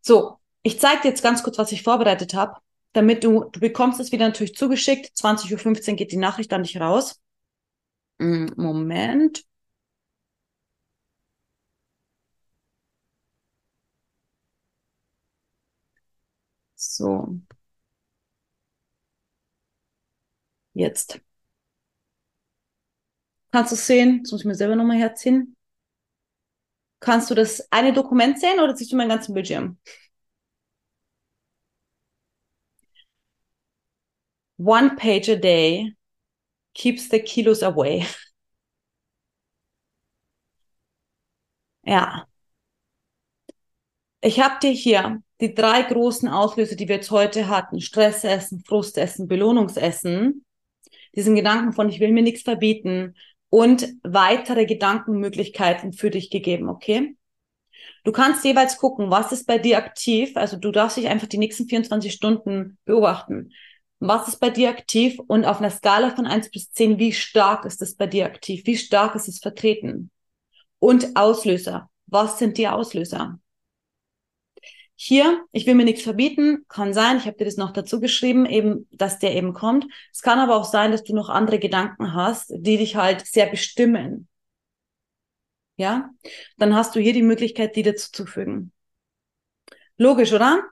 So, 0.00 0.38
ich 0.62 0.78
zeige 0.80 1.02
dir 1.02 1.08
jetzt 1.08 1.22
ganz 1.22 1.42
kurz, 1.42 1.58
was 1.58 1.72
ich 1.72 1.82
vorbereitet 1.82 2.34
habe, 2.34 2.60
damit 2.92 3.24
du, 3.24 3.44
du 3.44 3.60
bekommst 3.60 4.00
es 4.00 4.12
wieder 4.12 4.26
natürlich 4.26 4.54
zugeschickt. 4.54 5.14
20.15 5.16 5.90
Uhr 5.90 5.96
geht 5.96 6.12
die 6.12 6.16
Nachricht 6.16 6.52
an 6.52 6.62
dich 6.62 6.80
raus. 6.80 7.20
Mm, 8.18 8.46
Moment. 8.56 9.45
So. 16.96 17.40
Jetzt. 20.74 21.20
Kannst 23.50 23.72
du 23.72 23.74
es 23.74 23.86
sehen? 23.88 24.18
Jetzt 24.18 24.30
muss 24.30 24.42
ich 24.42 24.46
mir 24.46 24.54
selber 24.54 24.76
nochmal 24.76 24.98
herziehen. 24.98 25.56
Kannst 27.00 27.30
du 27.30 27.34
das 27.34 27.66
eine 27.72 27.92
Dokument 27.94 28.38
sehen 28.40 28.60
oder 28.60 28.76
siehst 28.76 28.92
du 28.92 28.96
meinen 28.96 29.08
ganzen 29.08 29.32
Bildschirm? 29.34 29.78
One 34.58 34.96
page 34.96 35.28
a 35.30 35.36
day 35.36 35.94
keeps 36.74 37.08
the 37.10 37.20
kilos 37.20 37.62
away. 37.62 38.06
Ja. 41.86 42.26
Ich 44.20 44.40
habe 44.40 44.58
dir 44.60 44.70
hier 44.72 45.22
die 45.40 45.54
drei 45.54 45.82
großen 45.82 46.28
Auslöser, 46.28 46.76
die 46.76 46.88
wir 46.88 46.96
jetzt 46.96 47.10
heute 47.10 47.48
hatten. 47.48 47.80
Stressessen, 47.80 48.64
Frustessen, 48.66 49.28
Belohnungsessen. 49.28 50.44
Diesen 51.14 51.34
Gedanken 51.34 51.72
von, 51.72 51.88
ich 51.88 52.00
will 52.00 52.12
mir 52.12 52.22
nichts 52.22 52.42
verbieten 52.42 53.14
und 53.50 53.88
weitere 54.02 54.66
Gedankenmöglichkeiten 54.66 55.92
für 55.92 56.10
dich 56.10 56.30
gegeben, 56.30 56.68
okay? 56.68 57.16
Du 58.04 58.12
kannst 58.12 58.44
jeweils 58.44 58.76
gucken, 58.76 59.10
was 59.10 59.32
ist 59.32 59.46
bei 59.46 59.58
dir 59.58 59.78
aktiv. 59.78 60.36
Also 60.36 60.56
du 60.56 60.70
darfst 60.70 60.96
dich 60.96 61.08
einfach 61.08 61.26
die 61.26 61.38
nächsten 61.38 61.68
24 61.68 62.12
Stunden 62.12 62.78
beobachten. 62.84 63.52
Was 63.98 64.28
ist 64.28 64.38
bei 64.38 64.50
dir 64.50 64.68
aktiv? 64.68 65.18
Und 65.26 65.44
auf 65.44 65.58
einer 65.58 65.70
Skala 65.70 66.14
von 66.14 66.26
eins 66.26 66.50
bis 66.50 66.70
zehn, 66.70 66.98
wie 66.98 67.12
stark 67.12 67.64
ist 67.64 67.82
es 67.82 67.96
bei 67.96 68.06
dir 68.06 68.26
aktiv? 68.26 68.62
Wie 68.64 68.76
stark 68.76 69.14
ist 69.14 69.28
es 69.28 69.38
vertreten? 69.38 70.10
Und 70.78 71.16
Auslöser. 71.16 71.90
Was 72.06 72.38
sind 72.38 72.58
die 72.58 72.68
Auslöser? 72.68 73.40
Hier, 74.98 75.44
ich 75.52 75.66
will 75.66 75.74
mir 75.74 75.84
nichts 75.84 76.02
verbieten, 76.02 76.64
kann 76.68 76.94
sein, 76.94 77.18
ich 77.18 77.26
habe 77.26 77.36
dir 77.36 77.44
das 77.44 77.58
noch 77.58 77.72
dazu 77.72 78.00
geschrieben, 78.00 78.46
eben, 78.46 78.88
dass 78.92 79.18
der 79.18 79.34
eben 79.34 79.52
kommt. 79.52 79.86
Es 80.12 80.22
kann 80.22 80.38
aber 80.38 80.56
auch 80.56 80.64
sein, 80.64 80.90
dass 80.90 81.04
du 81.04 81.14
noch 81.14 81.28
andere 81.28 81.58
Gedanken 81.58 82.14
hast, 82.14 82.50
die 82.56 82.78
dich 82.78 82.96
halt 82.96 83.26
sehr 83.26 83.46
bestimmen. 83.46 84.26
Ja, 85.76 86.10
dann 86.56 86.74
hast 86.74 86.96
du 86.96 87.00
hier 87.00 87.12
die 87.12 87.22
Möglichkeit, 87.22 87.76
die 87.76 87.82
dazu 87.82 88.10
zu 88.10 88.26
fügen. 88.26 88.72
Logisch, 89.98 90.32
oder? 90.32 90.64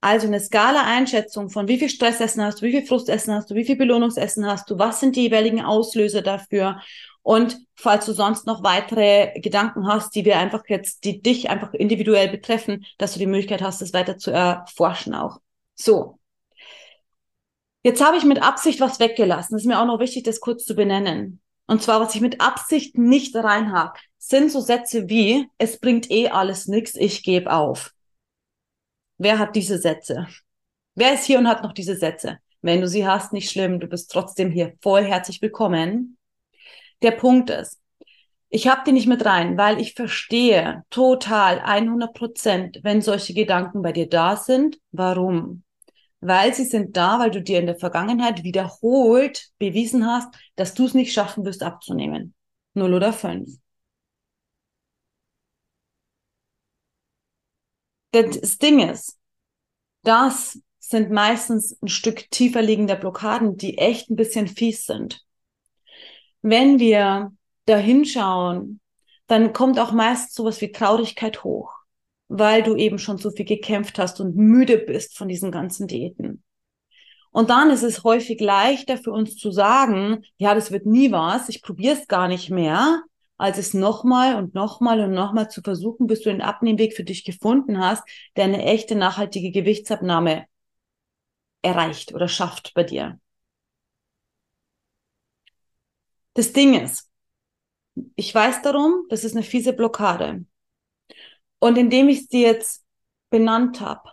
Also 0.00 0.26
eine 0.26 0.40
Skala-Einschätzung 0.40 1.48
von 1.48 1.68
wie 1.68 1.78
viel 1.78 1.88
Stressessen 1.88 2.42
hast 2.42 2.60
du, 2.60 2.66
wie 2.66 2.72
viel 2.72 2.86
Frustessen 2.86 3.34
hast 3.34 3.50
du, 3.50 3.54
wie 3.54 3.64
viel 3.64 3.76
Belohnungsessen 3.76 4.46
hast 4.46 4.68
du, 4.68 4.78
was 4.78 4.98
sind 4.98 5.14
die 5.14 5.22
jeweiligen 5.22 5.60
Auslöser 5.64 6.22
dafür 6.22 6.80
und 7.22 7.56
falls 7.76 8.06
du 8.06 8.12
sonst 8.12 8.46
noch 8.46 8.62
weitere 8.64 9.38
Gedanken 9.40 9.86
hast, 9.86 10.14
die 10.14 10.24
wir 10.24 10.38
einfach 10.38 10.64
jetzt, 10.68 11.04
die 11.04 11.22
dich 11.22 11.50
einfach 11.50 11.72
individuell 11.72 12.28
betreffen, 12.28 12.84
dass 12.98 13.12
du 13.12 13.20
die 13.20 13.26
Möglichkeit 13.26 13.62
hast, 13.62 13.80
das 13.80 13.92
weiter 13.92 14.18
zu 14.18 14.30
erforschen 14.32 15.14
auch. 15.14 15.40
So. 15.74 16.18
Jetzt 17.84 18.04
habe 18.04 18.16
ich 18.16 18.24
mit 18.24 18.42
Absicht 18.42 18.80
was 18.80 19.00
weggelassen. 19.00 19.54
Das 19.54 19.62
ist 19.62 19.68
mir 19.68 19.80
auch 19.80 19.86
noch 19.86 20.00
wichtig, 20.00 20.24
das 20.24 20.40
kurz 20.40 20.64
zu 20.64 20.74
benennen. 20.74 21.40
Und 21.66 21.82
zwar, 21.82 22.00
was 22.00 22.14
ich 22.14 22.20
mit 22.20 22.40
Absicht 22.40 22.98
nicht 22.98 23.34
rein 23.36 23.72
habe, 23.72 23.98
sind 24.18 24.50
so 24.50 24.60
Sätze 24.60 25.08
wie, 25.08 25.48
es 25.58 25.78
bringt 25.78 26.10
eh 26.10 26.28
alles 26.28 26.66
nichts, 26.66 26.94
ich 26.96 27.22
gebe 27.22 27.52
auf. 27.52 27.92
Wer 29.18 29.38
hat 29.38 29.56
diese 29.56 29.78
Sätze? 29.78 30.28
Wer 30.94 31.14
ist 31.14 31.24
hier 31.24 31.38
und 31.38 31.48
hat 31.48 31.62
noch 31.62 31.72
diese 31.72 31.96
Sätze? 31.96 32.38
Wenn 32.60 32.80
du 32.80 32.88
sie 32.88 33.06
hast, 33.06 33.32
nicht 33.32 33.50
schlimm, 33.50 33.80
du 33.80 33.86
bist 33.86 34.10
trotzdem 34.10 34.50
hier 34.50 34.74
voll 34.80 35.04
herzlich 35.04 35.40
willkommen. 35.40 36.18
Der 37.02 37.10
Punkt 37.12 37.50
ist, 37.50 37.80
ich 38.50 38.68
habe 38.68 38.82
die 38.86 38.92
nicht 38.92 39.08
mit 39.08 39.24
rein, 39.24 39.56
weil 39.58 39.80
ich 39.80 39.94
verstehe 39.94 40.84
total 40.90 41.60
100 41.60 42.14
Prozent, 42.14 42.80
wenn 42.82 43.00
solche 43.02 43.34
Gedanken 43.34 43.82
bei 43.82 43.92
dir 43.92 44.08
da 44.08 44.36
sind. 44.36 44.78
Warum? 44.92 45.64
Weil 46.20 46.54
sie 46.54 46.64
sind 46.64 46.96
da, 46.96 47.18
weil 47.18 47.30
du 47.30 47.42
dir 47.42 47.60
in 47.60 47.66
der 47.66 47.78
Vergangenheit 47.78 48.44
wiederholt 48.44 49.48
bewiesen 49.58 50.06
hast, 50.06 50.34
dass 50.56 50.74
du 50.74 50.86
es 50.86 50.94
nicht 50.94 51.12
schaffen 51.12 51.44
wirst 51.44 51.62
abzunehmen. 51.62 52.34
Null 52.74 52.94
oder 52.94 53.12
fünf. 53.12 53.50
Das 58.12 58.58
Ding 58.58 58.80
ist, 58.90 59.18
das 60.04 60.60
sind 60.78 61.10
meistens 61.10 61.78
ein 61.82 61.88
Stück 61.88 62.30
tiefer 62.30 62.62
liegende 62.62 62.96
Blockaden, 62.96 63.56
die 63.56 63.78
echt 63.78 64.10
ein 64.10 64.16
bisschen 64.16 64.48
fies 64.48 64.86
sind. 64.86 65.24
Wenn 66.42 66.78
wir 66.78 67.32
da 67.66 67.76
hinschauen, 67.76 68.80
dann 69.26 69.52
kommt 69.52 69.78
auch 69.78 69.92
meist 69.92 70.34
sowas 70.34 70.60
wie 70.60 70.72
Traurigkeit 70.72 71.44
hoch, 71.44 71.72
weil 72.28 72.62
du 72.62 72.76
eben 72.76 72.98
schon 72.98 73.18
so 73.18 73.30
viel 73.30 73.46
gekämpft 73.46 73.98
hast 73.98 74.20
und 74.20 74.36
müde 74.36 74.78
bist 74.78 75.16
von 75.16 75.28
diesen 75.28 75.50
ganzen 75.50 75.86
Diäten. 75.86 76.42
Und 77.30 77.48
dann 77.48 77.70
ist 77.70 77.82
es 77.82 78.04
häufig 78.04 78.40
leichter 78.40 78.98
für 78.98 79.10
uns 79.10 79.36
zu 79.36 79.50
sagen, 79.50 80.24
ja, 80.36 80.54
das 80.54 80.70
wird 80.70 80.84
nie 80.84 81.12
was, 81.12 81.48
ich 81.48 81.62
probiere 81.62 81.96
es 81.96 82.06
gar 82.06 82.28
nicht 82.28 82.50
mehr, 82.50 83.02
als 83.38 83.56
es 83.56 83.72
nochmal 83.72 84.36
und 84.36 84.54
nochmal 84.54 85.00
und 85.00 85.12
nochmal 85.12 85.48
zu 85.48 85.62
versuchen, 85.62 86.06
bis 86.06 86.20
du 86.20 86.30
den 86.30 86.42
Abnehmweg 86.42 86.94
für 86.94 87.04
dich 87.04 87.24
gefunden 87.24 87.78
hast, 87.78 88.02
der 88.36 88.44
eine 88.44 88.62
echte 88.64 88.94
nachhaltige 88.94 89.50
Gewichtsabnahme 89.50 90.44
erreicht 91.62 92.12
oder 92.14 92.28
schafft 92.28 92.74
bei 92.74 92.84
dir. 92.84 93.18
Das 96.34 96.52
Ding 96.52 96.74
ist, 96.74 97.10
ich 98.16 98.34
weiß 98.34 98.62
darum, 98.62 99.04
das 99.08 99.24
ist 99.24 99.34
eine 99.34 99.44
fiese 99.44 99.72
Blockade. 99.72 100.44
Und 101.58 101.78
indem 101.78 102.08
ich 102.08 102.28
dir 102.28 102.48
jetzt 102.48 102.84
benannt 103.30 103.80
habe 103.80 104.10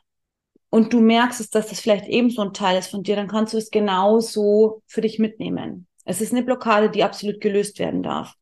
und 0.70 0.94
du 0.94 1.02
merkst, 1.02 1.40
dass 1.40 1.50
das 1.50 1.80
vielleicht 1.80 2.06
ebenso 2.08 2.42
ein 2.42 2.54
Teil 2.54 2.78
ist 2.78 2.92
von 2.92 3.04
dir, 3.04 3.16
dann 3.16 3.28
kannst 3.28 3.54
du 3.54 3.58
es 3.58 3.72
genauso 3.72 4.84
für 4.86 5.02
dich 5.02 5.18
mitnehmen. 5.18 5.88
Es 6.06 6.22
ist 6.22 6.32
eine 6.32 6.44
Blockade, 6.44 6.90
die 6.90 7.04
absolut 7.04 7.42
gelöst 7.42 7.80
werden 7.80 8.04
darf. 8.04 8.34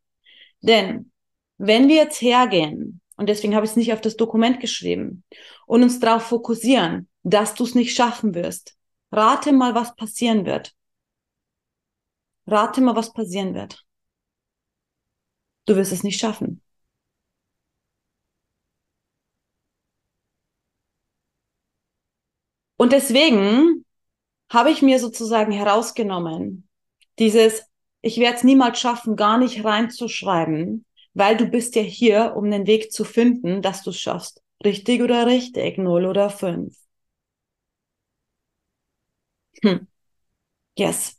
Denn 0.62 1.12
wenn 1.58 1.88
wir 1.88 1.96
jetzt 1.96 2.22
hergehen, 2.22 3.02
und 3.16 3.30
deswegen 3.30 3.56
habe 3.56 3.66
ich 3.66 3.72
es 3.72 3.78
nicht 3.78 3.94
auf 3.94 4.02
das 4.02 4.16
Dokument 4.16 4.60
geschrieben, 4.60 5.24
und 5.66 5.84
uns 5.84 6.00
darauf 6.00 6.24
fokussieren, 6.24 7.08
dass 7.24 7.56
du 7.56 7.64
es 7.64 7.76
nicht 7.76 7.96
schaffen 7.96 8.36
wirst, 8.36 8.78
rate 9.12 9.52
mal, 9.52 9.76
was 9.76 9.96
passieren 9.96 10.46
wird. 10.46 10.74
Rate 12.48 12.82
mal, 12.82 12.96
was 12.96 13.14
passieren 13.14 13.54
wird. 13.54 13.86
Du 15.68 15.76
wirst 15.76 15.92
es 15.92 16.02
nicht 16.04 16.20
schaffen. 16.20 16.64
Und 22.78 22.92
deswegen 22.92 23.86
habe 24.52 24.72
ich 24.72 24.82
mir 24.82 25.00
sozusagen 25.00 25.52
herausgenommen, 25.52 26.68
dieses 27.20 27.64
ich 28.04 28.20
werde 28.20 28.38
es 28.38 28.44
niemals 28.46 28.80
schaffen, 28.80 29.16
gar 29.18 29.38
nicht 29.40 29.66
reinzuschreiben, 29.66 30.86
weil 31.14 31.38
du 31.38 31.48
bist 31.48 31.76
ja 31.76 31.84
hier, 31.84 32.36
um 32.38 32.52
den 32.52 32.68
Weg 32.68 32.92
zu 32.94 33.04
finden, 33.06 33.62
dass 33.62 33.84
du 33.84 33.92
es 33.92 34.00
schaffst. 34.00 34.42
Richtig 34.66 35.02
oder 35.02 35.28
richtig, 35.28 35.78
null 35.80 36.06
oder 36.06 36.30
fünf. 36.30 36.76
Hm. 39.64 39.88
Yes. 40.78 41.17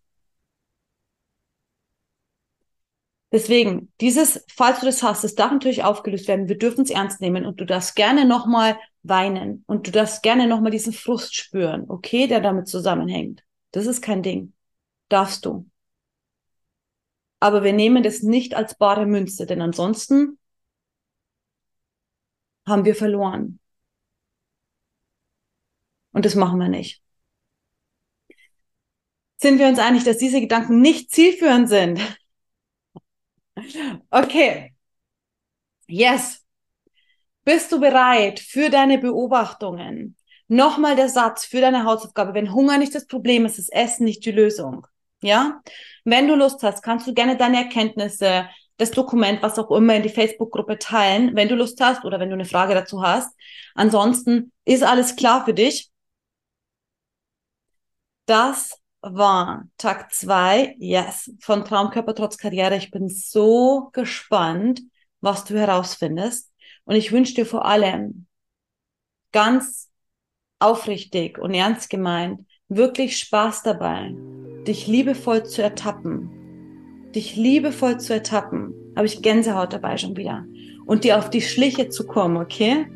Deswegen, 3.31 3.93
dieses, 4.01 4.45
falls 4.55 4.81
du 4.81 4.87
das 4.87 5.03
hast, 5.03 5.23
das 5.23 5.35
darf 5.35 5.53
natürlich 5.53 5.85
aufgelöst 5.85 6.29
werden. 6.29 6.49
Wir 6.49 6.57
dürfen 6.57 6.83
es 6.83 6.91
ernst 6.91 7.21
nehmen 7.21 7.45
und 7.45 7.61
du 7.61 7.67
darfst 7.67 7.95
gerne 7.95 8.25
nochmal 8.25 8.79
weinen 9.03 9.65
und 9.67 9.87
du 9.87 9.91
darfst 9.91 10.23
gerne 10.23 10.47
nochmal 10.47 10.71
diesen 10.71 10.95
Frust 10.95 11.35
spüren, 11.35 11.85
okay, 11.89 12.27
der 12.27 12.41
damit 12.41 12.69
zusammenhängt. 12.69 13.45
Das 13.73 13.87
ist 13.87 14.01
kein 14.01 14.23
Ding. 14.23 14.55
Darfst 15.11 15.45
du. 15.45 15.69
Aber 17.41 17.63
wir 17.65 17.73
nehmen 17.73 18.03
das 18.03 18.23
nicht 18.23 18.55
als 18.55 18.77
bare 18.77 19.07
Münze, 19.07 19.47
denn 19.47 19.61
ansonsten 19.63 20.39
haben 22.67 22.85
wir 22.85 22.95
verloren. 22.95 23.61
Und 26.13 26.25
das 26.25 26.35
machen 26.35 26.59
wir 26.59 26.69
nicht. 26.69 27.03
Sind 29.37 29.59
wir 29.59 29.69
uns 29.69 29.79
einig, 29.79 30.05
dass 30.05 30.19
diese 30.19 30.41
Gedanken 30.41 30.81
nicht 30.81 31.11
zielführend 31.13 31.69
sind? 31.69 32.01
Okay. 34.11 34.75
Yes. 35.87 36.45
Bist 37.45 37.73
du 37.73 37.81
bereit 37.81 38.41
für 38.41 38.69
deine 38.71 38.99
Beobachtungen? 38.99 40.17
Nochmal 40.49 40.97
der 40.97 41.09
Satz 41.09 41.45
für 41.45 41.61
deine 41.61 41.85
Hausaufgabe. 41.85 42.35
Wenn 42.35 42.53
Hunger 42.53 42.79
nicht 42.79 42.95
das 42.95 43.07
Problem 43.07 43.47
ist, 43.47 43.59
ist 43.59 43.73
Essen 43.73 44.05
nicht 44.05 44.25
die 44.25 44.33
Lösung. 44.33 44.87
Ja? 45.23 45.61
Wenn 46.05 46.29
du 46.29 46.35
Lust 46.35 46.63
hast, 46.63 46.83
kannst 46.83 47.07
du 47.07 47.15
gerne 47.15 47.37
deine 47.37 47.59
Erkenntnisse, 47.59 48.49
das 48.79 48.91
Dokument, 48.93 49.43
was 49.43 49.59
auch 49.59 49.71
immer 49.73 49.97
in 49.97 50.03
die 50.03 50.09
Facebook-Gruppe 50.09 50.79
teilen, 50.79 51.35
wenn 51.35 51.49
du 51.49 51.57
Lust 51.57 51.81
hast 51.81 52.05
oder 52.05 52.21
wenn 52.21 52.29
du 52.29 52.35
eine 52.35 52.45
Frage 52.45 52.75
dazu 52.75 53.03
hast. 53.03 53.35
Ansonsten 53.75 54.53
ist 54.65 54.85
alles 54.85 55.17
klar 55.17 55.45
für 55.45 55.55
dich. 55.55 55.91
Das 58.27 58.79
war 59.15 59.69
Tag 59.79 60.13
zwei, 60.13 60.77
yes, 60.79 61.33
von 61.41 61.65
Traumkörper 61.65 62.15
trotz 62.15 62.37
Karriere. 62.37 62.77
Ich 62.77 62.91
bin 62.91 63.09
so 63.09 63.91
gespannt, 63.93 64.83
was 65.21 65.45
du 65.45 65.59
herausfindest. 65.59 66.53
Und 66.85 66.97
ich 66.97 67.13
wünsche 67.13 67.35
dir 67.35 67.47
vor 67.47 67.65
allem 67.65 68.27
ganz 69.33 69.91
aufrichtig 70.59 71.39
und 71.39 71.55
ernst 71.55 71.91
gemeint 71.91 72.41
wirklich 72.69 73.19
Spaß 73.19 73.63
dabei, 73.63 74.15
dich 74.67 74.87
liebevoll 74.87 75.45
zu 75.45 75.63
ertappen. 75.63 76.31
Dich 77.15 77.37
liebevoll 77.37 77.99
zu 77.99 78.13
ertappen. 78.13 78.75
Habe 78.95 79.07
ich 79.07 79.23
Gänsehaut 79.23 79.73
dabei 79.73 79.97
schon 79.97 80.17
wieder. 80.17 80.45
Und 80.87 81.05
dir 81.05 81.19
auf 81.19 81.31
die 81.31 81.41
Schliche 81.41 81.89
zu 81.89 82.07
kommen, 82.07 82.37
okay? 82.37 82.87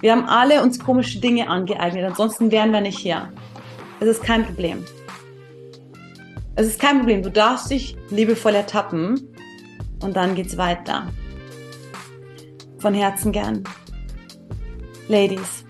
Wir 0.00 0.12
haben 0.12 0.24
alle 0.24 0.62
uns 0.62 0.78
komische 0.78 1.20
Dinge 1.20 1.48
angeeignet, 1.48 2.04
ansonsten 2.04 2.50
wären 2.50 2.72
wir 2.72 2.80
nicht 2.80 2.98
hier. 2.98 3.32
Es 4.00 4.08
ist 4.08 4.22
kein 4.22 4.44
Problem. 4.44 4.84
Es 6.58 6.66
ist 6.66 6.80
kein 6.80 6.98
Problem. 7.00 7.22
Du 7.22 7.30
darfst 7.30 7.70
dich 7.70 7.96
liebevoll 8.10 8.54
ertappen 8.54 9.28
und 10.02 10.16
dann 10.16 10.34
geht's 10.34 10.56
weiter. 10.56 11.06
Von 12.78 12.94
Herzen 12.94 13.30
gern. 13.30 13.62
Ladies. 15.08 15.64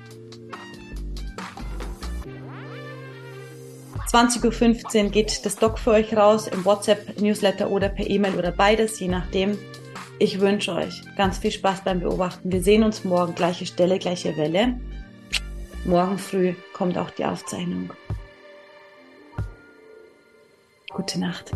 20.15 4.13 5.05
Uhr 5.05 5.11
geht 5.11 5.45
das 5.45 5.57
Doc 5.57 5.79
für 5.79 5.91
euch 5.91 6.17
raus 6.17 6.47
im 6.47 6.65
WhatsApp-Newsletter 6.65 7.69
oder 7.69 7.89
per 7.89 8.09
E-Mail 8.09 8.37
oder 8.37 8.53
beides, 8.53 9.01
je 9.01 9.09
nachdem. 9.09 9.59
Ich 10.19 10.41
wünsche 10.41 10.73
euch 10.73 11.03
ganz 11.17 11.39
viel 11.39 11.51
Spaß 11.51 11.83
beim 11.83 12.01
Beobachten. 12.01 12.51
Wir 12.51 12.63
sehen 12.63 12.85
uns 12.85 13.05
morgen, 13.05 13.35
gleiche 13.35 13.67
Stelle, 13.67 13.99
gleiche 13.99 14.37
Welle. 14.37 14.81
Morgen 15.85 16.17
früh 16.17 16.55
kommt 16.73 16.97
auch 16.97 17.11
die 17.11 17.25
Aufzeichnung. 17.25 17.91
Gute 20.91 21.19
Nacht. 21.19 21.53